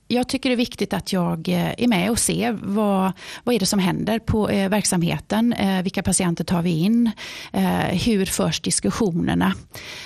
jag 0.07 0.29
tycker 0.29 0.49
det 0.49 0.53
är 0.53 0.57
viktigt 0.57 0.93
att 0.93 1.13
jag 1.13 1.49
eh, 1.49 1.73
är 1.77 1.87
med 1.87 2.11
och 2.11 2.19
ser 2.19 2.57
vad, 2.61 3.11
vad 3.43 3.55
är 3.55 3.59
det 3.59 3.65
som 3.65 3.79
händer 3.79 4.19
på 4.19 4.49
eh, 4.49 4.69
verksamheten. 4.69 5.53
Eh, 5.53 5.83
vilka 5.83 6.03
patienter 6.03 6.43
tar 6.43 6.61
vi 6.61 6.69
in? 6.69 7.11
Eh, 7.53 7.79
hur 7.79 8.25
förs 8.25 8.59
diskussionerna 8.59 9.53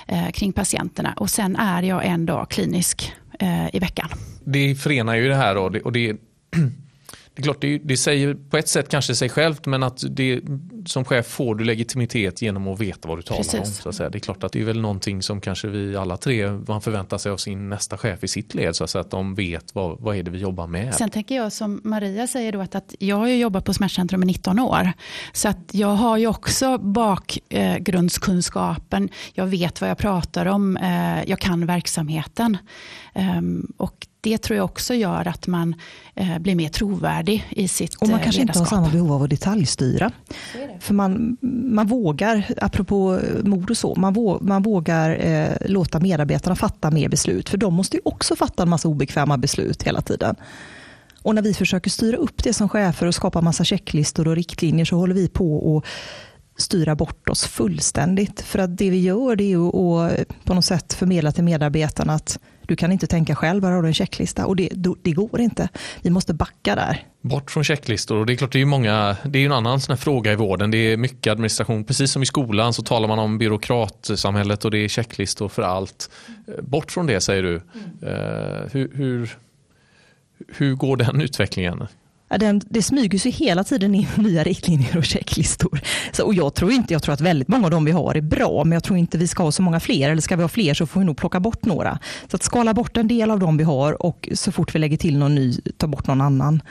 eh, 0.08 0.31
kring 0.31 0.53
patienterna? 0.53 1.13
Och 1.17 1.29
sen 1.29 1.55
är 1.55 1.84
jag 1.84 2.05
en 2.05 2.25
dag 2.25 2.50
klinisk 2.50 3.13
i 3.74 3.79
veckan. 3.79 4.10
Det 4.46 4.75
förenar 4.75 5.15
ju 5.15 5.27
det 5.27 5.36
här 5.36 5.58
och 5.58 5.72
det, 5.72 5.81
och 5.81 5.91
det 5.91 6.15
det 7.33 7.41
är 7.41 7.43
klart, 7.43 7.61
det, 7.61 7.77
det, 7.77 7.97
säger 7.97 8.33
på 8.33 8.57
ett 8.57 8.67
sätt 8.67 8.89
kanske 8.89 9.15
sig 9.15 9.29
självt 9.29 9.65
men 9.65 9.83
att 9.83 10.03
det, 10.09 10.41
som 10.85 11.05
chef 11.05 11.27
får 11.27 11.55
du 11.55 11.63
legitimitet 11.63 12.41
genom 12.41 12.67
att 12.67 12.79
veta 12.79 13.09
vad 13.09 13.17
du 13.17 13.21
talar 13.21 13.43
Precis. 13.43 13.59
om. 13.59 13.65
Så 13.65 13.89
att 13.89 13.95
säga. 13.95 14.09
Det 14.09 14.17
är 14.17 14.19
klart 14.19 14.43
att 14.43 14.51
det 14.51 14.61
är 14.61 14.65
väl 14.65 14.81
någonting 14.81 15.21
som 15.21 15.41
kanske 15.41 15.67
vi 15.67 15.95
alla 15.95 16.17
tre 16.17 16.51
man 16.51 16.81
förväntar 16.81 17.17
sig 17.17 17.31
av 17.31 17.38
sin 17.38 17.69
nästa 17.69 17.97
chef 17.97 18.23
i 18.23 18.27
sitt 18.27 18.55
led 18.55 18.75
så 18.75 18.83
att, 18.83 18.89
säga, 18.89 19.01
att 19.01 19.11
de 19.11 19.35
vet 19.35 19.75
vad, 19.75 20.01
vad 20.01 20.15
är 20.15 20.23
det 20.23 20.31
vi 20.31 20.38
jobbar 20.38 20.67
med. 20.67 20.95
Sen 20.95 21.09
tänker 21.09 21.35
jag 21.35 21.53
som 21.53 21.81
Maria 21.83 22.27
säger 22.27 22.51
då 22.51 22.61
att, 22.61 22.75
att 22.75 22.95
jag 23.00 23.15
har 23.15 23.27
jobbat 23.27 23.65
på 23.65 23.73
smärtcentrum 23.73 24.23
i 24.23 24.25
19 24.25 24.59
år 24.59 24.93
så 25.33 25.50
att 25.50 25.69
jag 25.71 25.95
har 25.95 26.17
ju 26.17 26.27
också 26.27 26.77
bakgrundskunskapen. 26.77 29.09
Jag 29.33 29.45
vet 29.45 29.81
vad 29.81 29.89
jag 29.89 29.97
pratar 29.97 30.45
om. 30.45 30.77
Eh, 30.77 31.29
jag 31.29 31.39
kan 31.39 31.65
verksamheten. 31.65 32.57
Ehm, 33.13 33.67
och 33.77 34.07
det 34.21 34.37
tror 34.37 34.57
jag 34.57 34.65
också 34.65 34.93
gör 34.93 35.27
att 35.27 35.47
man 35.47 35.75
eh, 36.15 36.39
blir 36.39 36.55
mer 36.55 36.69
trovärdig 36.69 37.47
i 37.49 37.67
sitt 37.67 37.95
Och 37.95 38.07
man 38.07 38.19
eh, 38.19 38.23
kanske 38.23 38.41
inte 38.41 38.59
har 38.59 38.65
samma 38.65 38.89
behov 38.89 39.11
av 39.11 39.23
att 39.23 39.29
detaljstyra. 39.29 40.11
För 40.79 40.93
man, 40.93 41.37
man 41.71 41.87
vågar, 41.87 42.53
apropå 42.57 43.19
mord 43.43 43.69
och 43.69 43.77
så, 43.77 43.95
man, 43.95 44.13
vågar, 44.13 44.39
man 44.41 44.61
vågar 44.61 45.25
eh, 45.25 45.69
låta 45.69 45.99
medarbetarna 45.99 46.55
fatta 46.55 46.91
mer 46.91 47.09
beslut. 47.09 47.49
För 47.49 47.57
de 47.57 47.73
måste 47.73 47.97
ju 47.97 48.01
också 48.05 48.35
fatta 48.35 48.63
en 48.63 48.69
massa 48.69 48.87
obekväma 48.87 49.37
beslut 49.37 49.83
hela 49.83 50.01
tiden. 50.01 50.35
Och 51.23 51.35
när 51.35 51.41
vi 51.41 51.53
försöker 51.53 51.89
styra 51.89 52.17
upp 52.17 52.43
det 52.43 52.53
som 52.53 52.69
chefer 52.69 53.07
och 53.07 53.15
skapa 53.15 53.41
massa 53.41 53.63
checklistor 53.63 54.27
och 54.27 54.35
riktlinjer 54.35 54.85
så 54.85 54.95
håller 54.95 55.15
vi 55.15 55.27
på 55.27 55.77
att 55.77 55.85
styra 56.61 56.95
bort 56.95 57.29
oss 57.29 57.43
fullständigt. 57.43 58.41
För 58.41 58.59
att 58.59 58.77
det 58.77 58.89
vi 58.89 58.99
gör 58.99 59.35
det 59.35 59.53
är 59.53 59.67
att 59.67 60.27
på 60.43 60.53
något 60.53 60.65
sätt 60.65 60.93
förmedla 60.93 61.31
till 61.31 61.43
medarbetarna 61.43 62.13
att 62.13 62.39
du 62.71 62.75
kan 62.75 62.91
inte 62.91 63.07
tänka 63.07 63.35
själv, 63.35 63.63
här 63.63 63.71
har 63.71 63.81
du 63.81 63.87
en 63.87 63.93
checklista. 63.93 64.45
Och 64.45 64.55
det, 64.55 64.69
det 65.01 65.11
går 65.11 65.41
inte. 65.41 65.69
Vi 66.01 66.09
måste 66.09 66.33
backa 66.33 66.75
där. 66.75 67.07
Bort 67.21 67.51
från 67.51 67.63
checklistor 67.63 68.17
och 68.17 68.25
det 68.25 68.33
är 68.33 68.37
klart 68.37 68.51
det 68.51 68.61
är 68.61 68.65
många, 68.65 69.17
det 69.23 69.39
är 69.39 69.45
en 69.45 69.51
annan 69.51 69.79
sån 69.79 69.97
fråga 69.97 70.31
i 70.31 70.35
vården. 70.35 70.71
Det 70.71 70.77
är 70.77 70.97
mycket 70.97 71.31
administration. 71.31 71.83
Precis 71.83 72.11
som 72.11 72.23
i 72.23 72.25
skolan 72.25 72.73
så 72.73 72.83
talar 72.83 73.07
man 73.07 73.19
om 73.19 73.37
byråkratsamhället 73.37 74.65
och 74.65 74.71
det 74.71 74.77
är 74.77 74.87
checklistor 74.87 75.49
för 75.49 75.61
allt. 75.61 76.09
Bort 76.61 76.91
från 76.91 77.07
det 77.07 77.21
säger 77.21 77.43
du. 77.43 77.49
Mm. 77.49 78.15
Uh, 78.15 78.67
hur, 78.71 78.91
hur, 78.93 79.37
hur 80.57 80.75
går 80.75 80.97
den 80.97 81.21
utvecklingen? 81.21 81.87
Den, 82.38 82.61
det 82.69 82.81
smyger 82.81 83.19
sig 83.19 83.31
hela 83.31 83.63
tiden 83.63 83.95
in 83.95 84.07
nya 84.15 84.43
riktlinjer 84.43 84.97
och 84.97 85.05
checklistor. 85.05 85.81
Så, 86.11 86.25
och 86.25 86.33
jag, 86.33 86.53
tror 86.53 86.71
inte, 86.71 86.93
jag 86.93 87.03
tror 87.03 87.13
att 87.13 87.21
väldigt 87.21 87.47
många 87.47 87.65
av 87.65 87.71
de 87.71 87.85
vi 87.85 87.91
har 87.91 88.15
är 88.15 88.21
bra, 88.21 88.63
men 88.63 88.71
jag 88.71 88.83
tror 88.83 88.97
inte 88.97 89.17
vi 89.17 89.27
ska 89.27 89.43
ha 89.43 89.51
så 89.51 89.61
många 89.61 89.79
fler. 89.79 90.09
Eller 90.09 90.21
ska 90.21 90.35
vi 90.35 90.41
ha 90.41 90.50
fler 90.50 90.73
så 90.73 90.85
får 90.85 91.00
vi 91.00 91.05
nog 91.05 91.17
plocka 91.17 91.39
bort 91.39 91.65
några. 91.65 92.00
Så 92.27 92.35
att 92.35 92.43
skala 92.43 92.73
bort 92.73 92.97
en 92.97 93.07
del 93.07 93.31
av 93.31 93.39
de 93.39 93.57
vi 93.57 93.63
har 93.63 94.05
och 94.05 94.29
så 94.33 94.51
fort 94.51 94.75
vi 94.75 94.79
lägger 94.79 94.97
till 94.97 95.17
någon 95.17 95.35
ny, 95.35 95.53
ta 95.77 95.88
bort 95.88 96.07
någon 96.07 96.21
annan. 96.21 96.61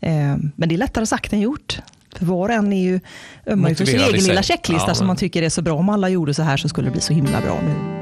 Eh, 0.00 0.36
men 0.56 0.68
det 0.68 0.74
är 0.74 0.78
lättare 0.78 1.06
sagt 1.06 1.32
än 1.32 1.40
gjort. 1.40 1.78
För 2.16 2.26
var 2.26 2.48
och 2.48 2.54
en 2.54 2.72
är 2.72 2.82
ju 2.82 3.00
ömmar 3.46 3.74
för 3.74 3.84
sin 3.84 4.00
egen 4.00 4.24
lilla 4.24 4.42
checklista 4.42 4.88
ja, 4.88 4.94
som 4.94 5.06
man 5.06 5.16
tycker 5.16 5.42
är 5.42 5.48
så 5.48 5.62
bra. 5.62 5.74
Om 5.74 5.88
alla 5.88 6.08
gjorde 6.08 6.34
så 6.34 6.42
här 6.42 6.56
så 6.56 6.68
skulle 6.68 6.88
det 6.88 6.92
bli 6.92 7.00
så 7.00 7.12
himla 7.12 7.40
bra 7.40 7.60
nu. 7.62 7.96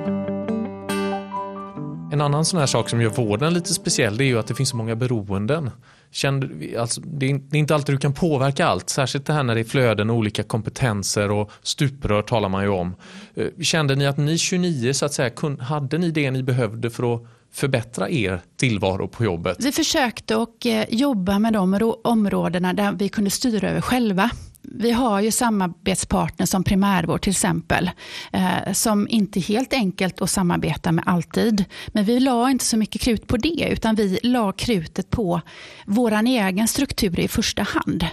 En 2.12 2.21
annan 2.21 2.44
sån 2.44 2.61
här 2.61 2.66
sak 2.66 2.88
som 2.88 3.00
gör 3.00 3.11
vården 3.11 3.54
lite 3.54 3.75
speciell 3.75 4.16
det 4.16 4.25
är 4.25 4.26
ju 4.26 4.38
att 4.38 4.47
det 4.47 4.54
finns 4.54 4.68
så 4.68 4.76
många 4.76 4.97
beroenden. 4.97 5.71
Kände, 6.14 6.80
alltså, 6.80 7.00
det, 7.00 7.30
är, 7.30 7.40
det 7.49 7.56
är 7.56 7.59
inte 7.59 7.75
alltid 7.75 7.94
du 7.94 7.99
kan 7.99 8.12
påverka 8.12 8.66
allt, 8.66 8.90
särskilt 8.90 9.26
det 9.26 9.33
här 9.33 9.42
när 9.42 9.54
det 9.54 9.61
är 9.61 9.64
flöden 9.64 10.11
och 10.11 10.16
olika 10.16 10.42
kompetenser 10.42 11.30
och 11.30 11.50
stuprör 11.62 12.23
talar 12.23 12.49
man 12.49 12.62
ju 12.62 12.68
om. 12.68 12.94
Eh, 13.35 13.47
kände 13.62 13.94
ni 13.94 14.06
att 14.06 14.16
ni 14.16 14.38
29 14.38 14.92
så 14.92 15.06
att 15.06 15.12
säga, 15.12 15.30
hade 15.61 15.99
ni 15.99 16.11
det 16.11 16.30
ni 16.30 16.42
behövde 16.42 16.90
för 16.90 17.14
att 17.14 17.23
förbättra 17.52 18.11
er 18.11 18.40
tillvaro 18.56 19.09
på 19.09 19.25
jobbet? 19.25 19.56
Vi 19.61 19.73
försökte 19.73 20.37
att 20.42 20.66
eh, 20.66 20.85
jobba 20.88 21.38
med 21.38 21.52
de 21.52 21.94
områdena 22.04 22.73
där 22.73 22.92
vi 22.92 23.09
kunde 23.09 23.30
styra 23.30 23.71
över 23.71 23.80
själva 23.80 24.30
vi 24.64 24.90
har 24.90 25.21
ju 25.21 25.30
samarbetspartner 25.30 26.47
som 26.47 26.64
primärvård 26.64 27.23
till 27.23 27.30
exempel, 27.30 27.90
eh, 28.33 28.73
som 28.73 29.09
inte 29.09 29.38
är 29.38 29.42
helt 29.42 29.73
enkelt 29.73 30.23
att 30.23 30.30
samarbeta 30.30 30.92
med 30.92 31.04
alltid. 31.06 31.64
Men 31.88 32.04
vi 32.04 32.21
la 32.21 32.50
inte 32.50 32.64
så 32.64 32.76
mycket 32.76 33.00
krut 33.00 33.26
på 33.26 33.37
det, 33.37 33.68
utan 33.71 33.94
vi 33.94 34.18
la 34.23 34.52
krutet 34.52 35.11
på 35.11 35.40
vår 35.87 36.12
egen 36.12 36.68
struktur 36.68 37.21
i 37.21 37.28
första 37.28 37.62
hand. 37.62 38.06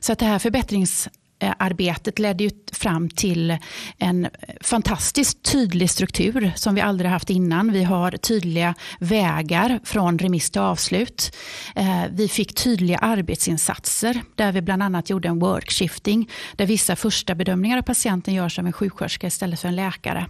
Så 0.00 0.12
att 0.12 0.18
det 0.18 0.26
här 0.26 0.38
förbättrings 0.38 1.08
Eh, 1.38 1.52
arbetet 1.58 2.18
ledde 2.18 2.44
ju 2.44 2.50
fram 2.72 3.08
till 3.08 3.56
en 3.98 4.28
fantastiskt 4.60 5.42
tydlig 5.42 5.90
struktur 5.90 6.52
som 6.56 6.74
vi 6.74 6.80
aldrig 6.80 7.10
haft 7.10 7.30
innan. 7.30 7.72
Vi 7.72 7.84
har 7.84 8.10
tydliga 8.10 8.74
vägar 9.00 9.80
från 9.84 10.18
remiss 10.18 10.50
till 10.50 10.60
avslut. 10.60 11.36
Eh, 11.74 12.02
vi 12.10 12.28
fick 12.28 12.54
tydliga 12.54 12.98
arbetsinsatser 12.98 14.22
där 14.34 14.52
vi 14.52 14.62
bland 14.62 14.82
annat 14.82 15.10
gjorde 15.10 15.28
en 15.28 15.38
workshifting 15.38 16.30
där 16.56 16.66
vissa 16.66 16.96
första 16.96 17.34
bedömningar 17.34 17.78
av 17.78 17.82
patienten 17.82 18.34
görs 18.34 18.58
av 18.58 18.66
en 18.66 18.72
sjuksköterska 18.72 19.26
istället 19.26 19.60
för 19.60 19.68
en 19.68 19.76
läkare 19.76 20.26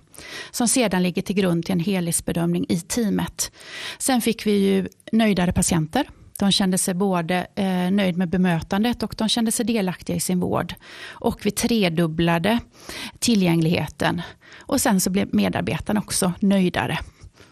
som 0.50 0.68
sedan 0.68 1.02
ligger 1.02 1.22
till 1.22 1.36
grund 1.36 1.64
till 1.64 1.72
en 1.72 1.80
helhetsbedömning 1.80 2.66
i 2.68 2.80
teamet. 2.80 3.52
Sen 3.98 4.20
fick 4.20 4.46
vi 4.46 4.52
ju 4.52 4.88
nöjdare 5.12 5.52
patienter 5.52 6.06
de 6.38 6.52
kände 6.52 6.78
sig 6.78 6.94
både 6.94 7.46
eh, 7.54 7.90
nöjd 7.90 8.16
med 8.16 8.28
bemötandet 8.28 9.02
och 9.02 9.14
de 9.18 9.28
kände 9.28 9.52
sig 9.52 9.66
delaktiga 9.66 10.16
i 10.16 10.20
sin 10.20 10.40
vård. 10.40 10.74
Och 11.08 11.46
vi 11.46 11.50
tredubblade 11.50 12.58
tillgängligheten. 13.18 14.22
Och 14.58 14.80
sen 14.80 15.00
så 15.00 15.10
blev 15.10 15.34
medarbetarna 15.34 16.00
också 16.00 16.32
nöjdare. 16.40 16.98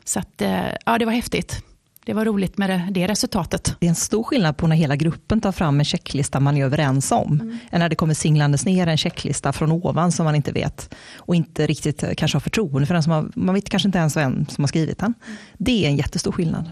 Så 0.05 0.19
att, 0.19 0.43
eh, 0.43 0.65
ja, 0.87 0.99
det 0.99 1.05
var 1.05 1.13
häftigt. 1.13 1.65
Det 2.07 2.13
var 2.13 2.25
roligt 2.25 2.59
med 2.59 2.71
det, 2.71 2.89
det, 2.91 3.07
resultatet. 3.07 3.77
Det 3.81 3.87
är 3.87 3.89
en 3.89 3.95
stor 3.95 4.23
skillnad 4.23 4.57
på 4.57 4.67
när 4.67 4.77
hela 4.77 4.97
gruppen 4.97 5.41
tar 5.41 5.53
fram 5.53 5.79
en 5.79 5.85
checklista 5.85 6.41
man 6.41 6.57
är 6.57 6.65
överens 6.65 7.13
om. 7.13 7.33
Mm. 7.33 7.59
Än 7.71 7.81
när 7.81 7.89
det 7.89 7.97
kommer 7.97 8.15
singlandes 8.15 8.65
ner 8.65 8.87
en 8.87 8.97
checklista 8.97 9.53
från 9.53 9.73
ovan 9.73 10.13
som 10.13 10.25
man 10.25 10.35
inte 10.35 10.53
vet. 10.53 10.95
Och 11.17 11.35
inte 11.35 11.67
riktigt 11.67 12.03
eh, 12.03 12.11
kanske 12.17 12.37
har 12.37 12.41
förtroende 12.41 12.87
för 12.87 12.95
den 12.95 13.03
som 13.03 13.13
har, 13.13 13.31
man 13.35 13.55
vet 13.55 13.69
kanske 13.69 13.89
inte 13.89 13.99
ens 13.99 14.17
vem 14.17 14.47
som 14.47 14.65
har 14.65 14.69
skrivit 14.69 14.99
den. 14.99 15.15
Det 15.59 15.85
är 15.85 15.89
en 15.89 15.97
jättestor 15.97 16.33
skillnad. 16.33 16.71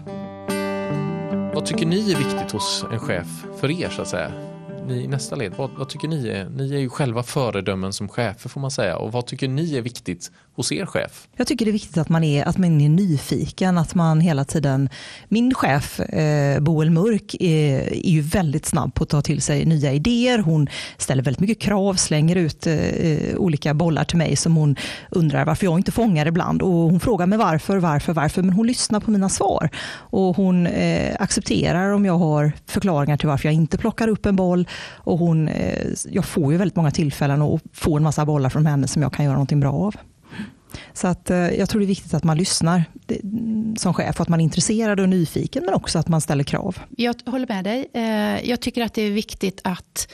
Vad 1.53 1.65
tycker 1.65 1.85
ni 1.85 2.11
är 2.11 2.17
viktigt 2.17 2.51
hos 2.51 2.85
en 2.91 2.99
chef 2.99 3.45
för 3.59 3.71
er 3.71 3.89
så 3.89 4.01
att 4.01 4.07
säga? 4.07 4.52
Ni 4.87 5.03
i 5.03 5.07
nästa 5.07 5.35
led, 5.35 5.53
vad, 5.57 5.69
vad, 5.77 5.89
tycker 5.89 6.07
ni 6.07 6.27
är? 6.27 6.49
Ni 6.49 6.75
är 6.75 6.79
ju 6.79 6.89
själva 6.89 7.23
föredömen 7.23 7.93
som 7.93 8.09
chefer 8.09 8.49
får 8.49 8.61
man 8.61 8.71
säga. 8.71 8.97
Och 8.97 9.11
vad 9.11 9.25
tycker 9.25 9.47
ni 9.47 9.77
är 9.77 9.81
viktigt 9.81 10.31
hos 10.55 10.71
er 10.71 10.85
chef? 10.85 11.27
Jag 11.35 11.47
tycker 11.47 11.65
det 11.65 11.71
är 11.71 11.73
viktigt 11.73 11.97
att 11.97 12.09
man 12.09 12.23
är, 12.23 12.45
att 12.45 12.57
man 12.57 12.81
är 12.81 12.89
nyfiken, 12.89 13.77
att 13.77 13.95
man 13.95 14.19
hela 14.19 14.45
tiden... 14.45 14.89
Min 15.27 15.53
chef, 15.53 15.99
eh, 15.99 16.59
Boel 16.59 16.89
Mörk, 16.89 17.35
är, 17.39 17.93
är, 17.93 18.09
ju 18.09 18.21
väldigt 18.21 18.65
snabb 18.65 18.93
på 18.93 19.03
att 19.03 19.09
ta 19.09 19.21
till 19.21 19.41
sig 19.41 19.65
nya 19.65 19.93
idéer. 19.93 20.39
Hon 20.39 20.67
ställer 20.97 21.23
väldigt 21.23 21.39
mycket 21.39 21.59
krav, 21.59 21.93
slänger 21.93 22.35
ut 22.35 22.67
eh, 22.67 22.77
olika 23.37 23.73
bollar 23.73 24.03
till 24.03 24.17
mig 24.17 24.35
som 24.35 24.55
hon 24.55 24.75
undrar 25.11 25.45
varför 25.45 25.65
jag 25.65 25.79
inte 25.79 25.91
fångar 25.91 26.25
ibland. 26.25 26.61
Och 26.61 26.71
hon 26.71 26.99
frågar 26.99 27.27
mig 27.27 27.37
varför, 27.37 27.77
varför, 27.77 28.13
varför, 28.13 28.41
men 28.41 28.53
hon 28.53 28.67
lyssnar 28.67 28.99
på 28.99 29.11
mina 29.11 29.29
svar. 29.29 29.69
Och 29.95 30.35
hon 30.35 30.67
eh, 30.67 31.15
accepterar 31.19 31.89
om 31.89 32.05
jag 32.05 32.17
har 32.17 32.51
förklaringar 32.65 33.17
till 33.17 33.27
varför 33.27 33.47
jag 33.47 33.53
inte 33.53 33.77
plockar 33.77 34.07
upp 34.07 34.25
en 34.25 34.35
boll. 34.35 34.67
Och 34.95 35.19
hon, 35.19 35.47
eh, 35.47 35.87
jag 36.11 36.25
får 36.25 36.51
ju 36.51 36.57
väldigt 36.57 36.75
många 36.75 36.91
tillfällen 36.91 37.41
och 37.41 37.61
får 37.73 37.97
en 37.97 38.03
massa 38.03 38.25
bollar 38.25 38.49
från 38.49 38.65
henne 38.65 38.87
som 38.87 39.01
jag 39.01 39.13
kan 39.13 39.25
göra 39.25 39.35
någonting 39.35 39.59
bra 39.59 39.73
av. 39.73 39.95
Så 40.93 41.07
att, 41.07 41.29
eh, 41.29 41.37
jag 41.37 41.69
tror 41.69 41.79
det 41.79 41.85
är 41.85 41.87
viktigt 41.87 42.13
att 42.13 42.23
man 42.23 42.37
lyssnar 42.37 42.83
mm, 43.23 43.75
som 43.75 43.93
chef, 43.93 44.21
att 44.21 44.29
man 44.29 44.39
är 44.39 44.43
intresserad 44.43 44.99
och 44.99 45.09
nyfiken, 45.09 45.65
men 45.65 45.73
också 45.73 45.99
att 45.99 46.07
man 46.07 46.21
ställer 46.21 46.43
krav. 46.43 46.77
Jag 46.97 47.15
håller 47.25 47.47
med 47.47 47.63
dig. 47.63 47.89
Eh, 47.93 48.49
jag 48.49 48.61
tycker 48.61 48.83
att 48.83 48.93
det 48.93 49.01
är 49.01 49.11
viktigt 49.11 49.61
att 49.63 50.07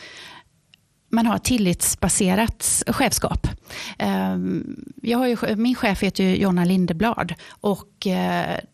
man 1.11 1.25
har 1.25 1.37
tillitsbaserat 1.37 2.83
chefskap. 2.87 3.47
Ehm, 3.97 4.75
jag 5.01 5.17
har 5.17 5.27
ju, 5.27 5.55
min 5.55 5.75
chef 5.75 6.03
heter 6.03 6.23
ju 6.23 6.35
Jonna 6.35 6.65
Lindeblad 6.65 7.33
och 7.49 8.07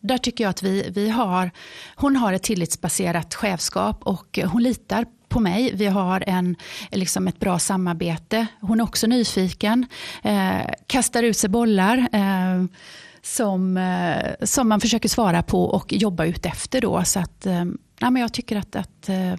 där 0.00 0.18
tycker 0.18 0.44
jag 0.44 0.50
att 0.50 0.62
vi, 0.62 0.90
vi 0.90 1.10
har, 1.10 1.50
hon 1.96 2.16
har 2.16 2.32
ett 2.32 2.42
tillitsbaserat 2.42 3.34
chefskap 3.34 4.02
och 4.02 4.38
hon 4.44 4.62
litar 4.62 5.06
på 5.36 5.40
mig. 5.40 5.72
Vi 5.74 5.86
har 5.86 6.24
en, 6.26 6.56
liksom 6.90 7.28
ett 7.28 7.40
bra 7.40 7.58
samarbete. 7.58 8.46
Hon 8.60 8.80
är 8.80 8.84
också 8.84 9.06
nyfiken, 9.06 9.86
eh, 10.22 10.60
kastar 10.86 11.22
ut 11.22 11.36
sig 11.36 11.50
bollar. 11.50 12.08
Eh, 12.12 12.64
som, 13.22 13.76
eh, 13.76 14.34
som 14.42 14.68
man 14.68 14.80
försöker 14.80 15.08
svara 15.08 15.42
på 15.42 15.64
och 15.64 15.92
jobba 15.92 16.24
ut 16.24 16.46
efter. 16.46 16.80
Då, 16.80 17.04
så 17.04 17.20
att, 17.20 17.46
eh, 17.46 17.64
ja, 17.98 18.10
men 18.10 18.16
jag 18.16 18.32
tycker 18.32 18.56
att, 18.56 18.76
att 18.76 19.08
eh, 19.08 19.34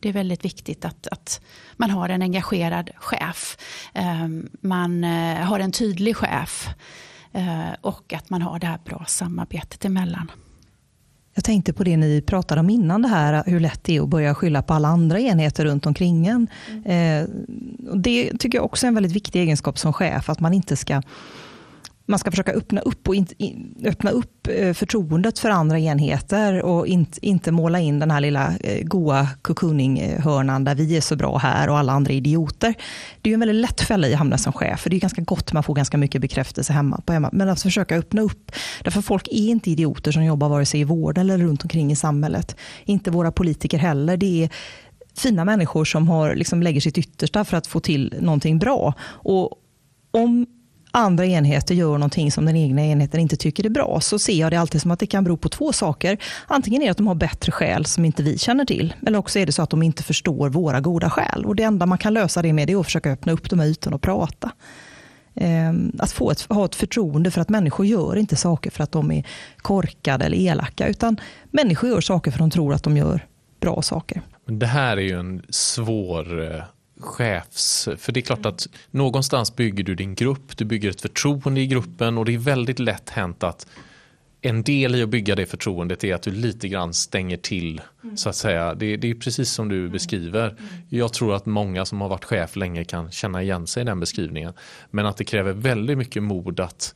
det 0.00 0.08
är 0.08 0.12
väldigt 0.12 0.44
viktigt 0.44 0.84
att, 0.84 1.06
att 1.06 1.40
man 1.76 1.90
har 1.90 2.08
en 2.08 2.22
engagerad 2.22 2.90
chef. 2.96 3.56
Man 4.60 5.04
har 5.42 5.60
en 5.60 5.72
tydlig 5.72 6.16
chef 6.16 6.68
och 7.80 8.12
att 8.12 8.30
man 8.30 8.42
har 8.42 8.58
det 8.58 8.66
här 8.66 8.80
bra 8.84 9.04
samarbetet 9.08 9.84
emellan. 9.84 10.30
Jag 11.34 11.44
tänkte 11.44 11.72
på 11.72 11.84
det 11.84 11.96
ni 11.96 12.22
pratade 12.22 12.60
om 12.60 12.70
innan, 12.70 13.02
det 13.02 13.08
här 13.08 13.42
hur 13.46 13.60
lätt 13.60 13.84
det 13.84 13.96
är 13.96 14.02
att 14.02 14.08
börja 14.08 14.34
skylla 14.34 14.62
på 14.62 14.74
alla 14.74 14.88
andra 14.88 15.20
enheter 15.20 15.64
runt 15.64 15.86
omkring 15.86 16.26
en. 16.26 16.46
Mm. 16.86 17.28
det 18.02 18.38
tycker 18.38 18.58
jag 18.58 18.64
också 18.64 18.86
är 18.86 18.88
en 18.88 18.94
väldigt 18.94 19.12
viktig 19.12 19.40
egenskap 19.40 19.78
som 19.78 19.92
chef, 19.92 20.30
att 20.30 20.40
man 20.40 20.54
inte 20.54 20.76
ska 20.76 21.02
man 22.06 22.18
ska 22.18 22.30
försöka 22.30 22.52
öppna 22.52 22.80
upp, 22.80 23.08
och 23.08 23.14
in, 23.14 23.26
öppna 23.84 24.10
upp 24.10 24.48
eh, 24.48 24.72
förtroendet 24.72 25.38
för 25.38 25.50
andra 25.50 25.78
enheter 25.78 26.62
och 26.62 26.86
inte, 26.86 27.26
inte 27.26 27.52
måla 27.52 27.80
in 27.80 27.98
den 27.98 28.10
här 28.10 28.20
lilla 28.20 28.56
eh, 28.60 28.84
goa 28.84 29.28
cocooning-hörnan 29.42 30.64
där 30.64 30.74
vi 30.74 30.96
är 30.96 31.00
så 31.00 31.16
bra 31.16 31.38
här 31.38 31.68
och 31.68 31.78
alla 31.78 31.92
andra 31.92 32.12
är 32.12 32.16
idioter. 32.16 32.74
Det 33.22 33.30
är 33.30 33.34
en 33.34 33.40
väldigt 33.40 33.56
lätt 33.56 33.80
fälla 33.80 34.08
i 34.08 34.12
att 34.12 34.18
hamna 34.18 34.38
som 34.38 34.52
chef, 34.52 34.80
för 34.80 34.90
det 34.90 34.96
är 34.96 35.00
ganska 35.00 35.22
gott, 35.22 35.52
man 35.52 35.62
får 35.62 35.74
ganska 35.74 35.98
mycket 35.98 36.20
bekräftelse 36.20 36.72
hemma 36.72 37.00
på 37.06 37.12
hemma. 37.12 37.30
Men 37.32 37.48
att 37.48 37.62
försöka 37.62 37.96
öppna 37.96 38.22
upp, 38.22 38.52
därför 38.84 39.02
folk 39.02 39.28
är 39.28 39.48
inte 39.48 39.70
idioter 39.70 40.12
som 40.12 40.24
jobbar 40.24 40.48
vare 40.48 40.66
sig 40.66 40.80
i 40.80 40.84
vården 40.84 41.30
eller 41.30 41.44
runt 41.44 41.62
omkring 41.62 41.92
i 41.92 41.96
samhället. 41.96 42.56
Inte 42.84 43.10
våra 43.10 43.32
politiker 43.32 43.78
heller. 43.78 44.16
Det 44.16 44.44
är 44.44 44.50
fina 45.16 45.44
människor 45.44 45.84
som 45.84 46.08
har, 46.08 46.34
liksom, 46.34 46.62
lägger 46.62 46.80
sitt 46.80 46.98
yttersta 46.98 47.44
för 47.44 47.56
att 47.56 47.66
få 47.66 47.80
till 47.80 48.14
någonting 48.20 48.58
bra. 48.58 48.94
Och 49.02 49.50
om 50.10 50.46
andra 50.92 51.26
enheter 51.26 51.74
gör 51.74 51.92
någonting 51.92 52.32
som 52.32 52.44
den 52.44 52.56
egna 52.56 52.82
enheten 52.82 53.20
inte 53.20 53.36
tycker 53.36 53.66
är 53.66 53.70
bra, 53.70 54.00
så 54.00 54.18
ser 54.18 54.40
jag 54.40 54.52
det 54.52 54.56
alltid 54.56 54.82
som 54.82 54.90
att 54.90 54.98
det 54.98 55.06
kan 55.06 55.24
bero 55.24 55.36
på 55.36 55.48
två 55.48 55.72
saker. 55.72 56.18
Antingen 56.46 56.82
är 56.82 56.86
det 56.86 56.90
att 56.90 56.96
de 56.96 57.06
har 57.06 57.14
bättre 57.14 57.52
skäl 57.52 57.84
som 57.84 58.04
inte 58.04 58.22
vi 58.22 58.38
känner 58.38 58.64
till, 58.64 58.94
eller 59.06 59.18
också 59.18 59.38
är 59.38 59.46
det 59.46 59.52
så 59.52 59.62
att 59.62 59.70
de 59.70 59.82
inte 59.82 60.02
förstår 60.02 60.48
våra 60.48 60.80
goda 60.80 61.10
skäl. 61.10 61.44
Och 61.44 61.56
det 61.56 61.62
enda 61.62 61.86
man 61.86 61.98
kan 61.98 62.14
lösa 62.14 62.42
det 62.42 62.52
med 62.52 62.70
är 62.70 62.80
att 62.80 62.86
försöka 62.86 63.10
öppna 63.10 63.32
upp 63.32 63.50
de 63.50 63.58
här 63.58 63.66
ytorna 63.66 63.96
och 63.96 64.02
prata. 64.02 64.52
Ehm, 65.34 65.92
att 65.98 66.12
få 66.12 66.30
ett, 66.30 66.46
ha 66.48 66.64
ett 66.64 66.74
förtroende 66.74 67.30
för 67.30 67.40
att 67.40 67.48
människor 67.48 67.86
gör 67.86 68.16
inte 68.16 68.36
saker 68.36 68.70
för 68.70 68.84
att 68.84 68.92
de 68.92 69.10
är 69.10 69.26
korkade 69.56 70.24
eller 70.24 70.36
elaka, 70.36 70.88
utan 70.88 71.20
människor 71.50 71.90
gör 71.90 72.00
saker 72.00 72.30
för 72.30 72.36
att 72.36 72.42
de 72.42 72.50
tror 72.50 72.74
att 72.74 72.82
de 72.82 72.96
gör 72.96 73.26
bra 73.60 73.82
saker. 73.82 74.22
Det 74.46 74.66
här 74.66 74.96
är 74.96 75.00
ju 75.00 75.18
en 75.18 75.42
svår 75.48 76.54
eh, 76.54 76.62
chefs... 77.00 77.88
För 77.96 78.12
det 78.12 78.20
är 78.20 78.22
klart 78.22 78.46
att 78.46 78.68
någonstans 78.90 79.56
bygger 79.56 79.84
du 79.84 79.94
din 79.94 80.14
grupp, 80.14 80.56
du 80.56 80.64
bygger 80.64 80.90
ett 80.90 81.00
förtroende 81.00 81.60
i 81.60 81.66
gruppen 81.66 82.18
och 82.18 82.24
det 82.24 82.34
är 82.34 82.38
väldigt 82.38 82.78
lätt 82.78 83.10
hänt 83.10 83.42
att 83.42 83.66
en 84.44 84.62
del 84.62 84.94
i 84.94 85.02
att 85.02 85.08
bygga 85.08 85.34
det 85.34 85.46
förtroendet 85.46 86.04
är 86.04 86.14
att 86.14 86.22
du 86.22 86.30
lite 86.30 86.68
grann 86.68 86.94
stänger 86.94 87.36
till. 87.36 87.80
Mm. 88.04 88.16
så 88.16 88.28
att 88.28 88.36
säga. 88.36 88.74
Det, 88.74 88.96
det, 88.96 89.10
är 89.10 89.14
precis 89.14 89.50
som 89.50 89.68
du 89.68 89.78
mm. 89.78 89.92
beskriver. 89.92 90.48
Mm. 90.48 90.64
Jag 90.88 91.12
tror 91.12 91.34
att 91.34 91.46
många 91.46 91.84
som 91.84 92.00
har 92.00 92.08
varit 92.08 92.24
chef 92.24 92.56
länge 92.56 92.84
kan 92.84 93.10
känna 93.10 93.42
igen 93.42 93.66
sig 93.66 93.80
i 93.80 93.84
den 93.84 94.00
beskrivningen. 94.00 94.52
Men 94.90 95.06
att 95.06 95.16
det 95.16 95.24
kräver 95.24 95.52
väldigt 95.52 95.98
mycket 95.98 96.22
mod 96.22 96.60
att 96.60 96.94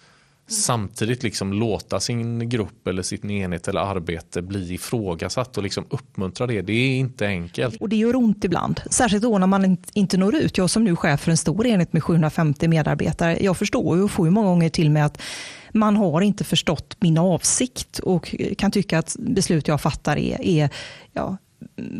samtidigt 0.48 1.22
liksom 1.22 1.52
låta 1.52 2.00
sin 2.00 2.48
grupp 2.48 2.86
eller 2.86 3.02
sin 3.02 3.30
enhet 3.30 3.68
eller 3.68 3.80
arbete 3.80 4.42
bli 4.42 4.74
ifrågasatt 4.74 5.56
och 5.56 5.62
liksom 5.62 5.84
uppmuntra 5.90 6.46
det. 6.46 6.62
Det 6.62 6.72
är 6.72 6.98
inte 6.98 7.26
enkelt. 7.26 7.80
Och 7.80 7.88
det 7.88 7.96
gör 7.96 8.16
ont 8.16 8.44
ibland, 8.44 8.80
särskilt 8.90 9.22
då 9.22 9.38
när 9.38 9.46
man 9.46 9.76
inte 9.92 10.16
når 10.16 10.34
ut. 10.34 10.58
Jag 10.58 10.70
som 10.70 10.84
nu 10.84 10.96
chef 10.96 11.20
för 11.20 11.30
en 11.30 11.36
stor 11.36 11.66
enhet 11.66 11.92
med 11.92 12.02
750 12.02 12.68
medarbetare, 12.68 13.38
jag 13.40 13.56
förstår 13.56 14.02
och 14.02 14.10
får 14.10 14.26
ju 14.26 14.30
många 14.30 14.48
gånger 14.48 14.68
till 14.68 14.90
mig 14.90 15.02
att 15.02 15.22
man 15.72 15.96
har 15.96 16.20
inte 16.20 16.44
förstått 16.44 16.96
min 17.00 17.18
avsikt 17.18 17.98
och 17.98 18.34
kan 18.58 18.70
tycka 18.70 18.98
att 18.98 19.16
beslut 19.18 19.68
jag 19.68 19.80
fattar 19.80 20.16
är, 20.16 20.40
är 20.42 20.70
ja, 21.12 21.36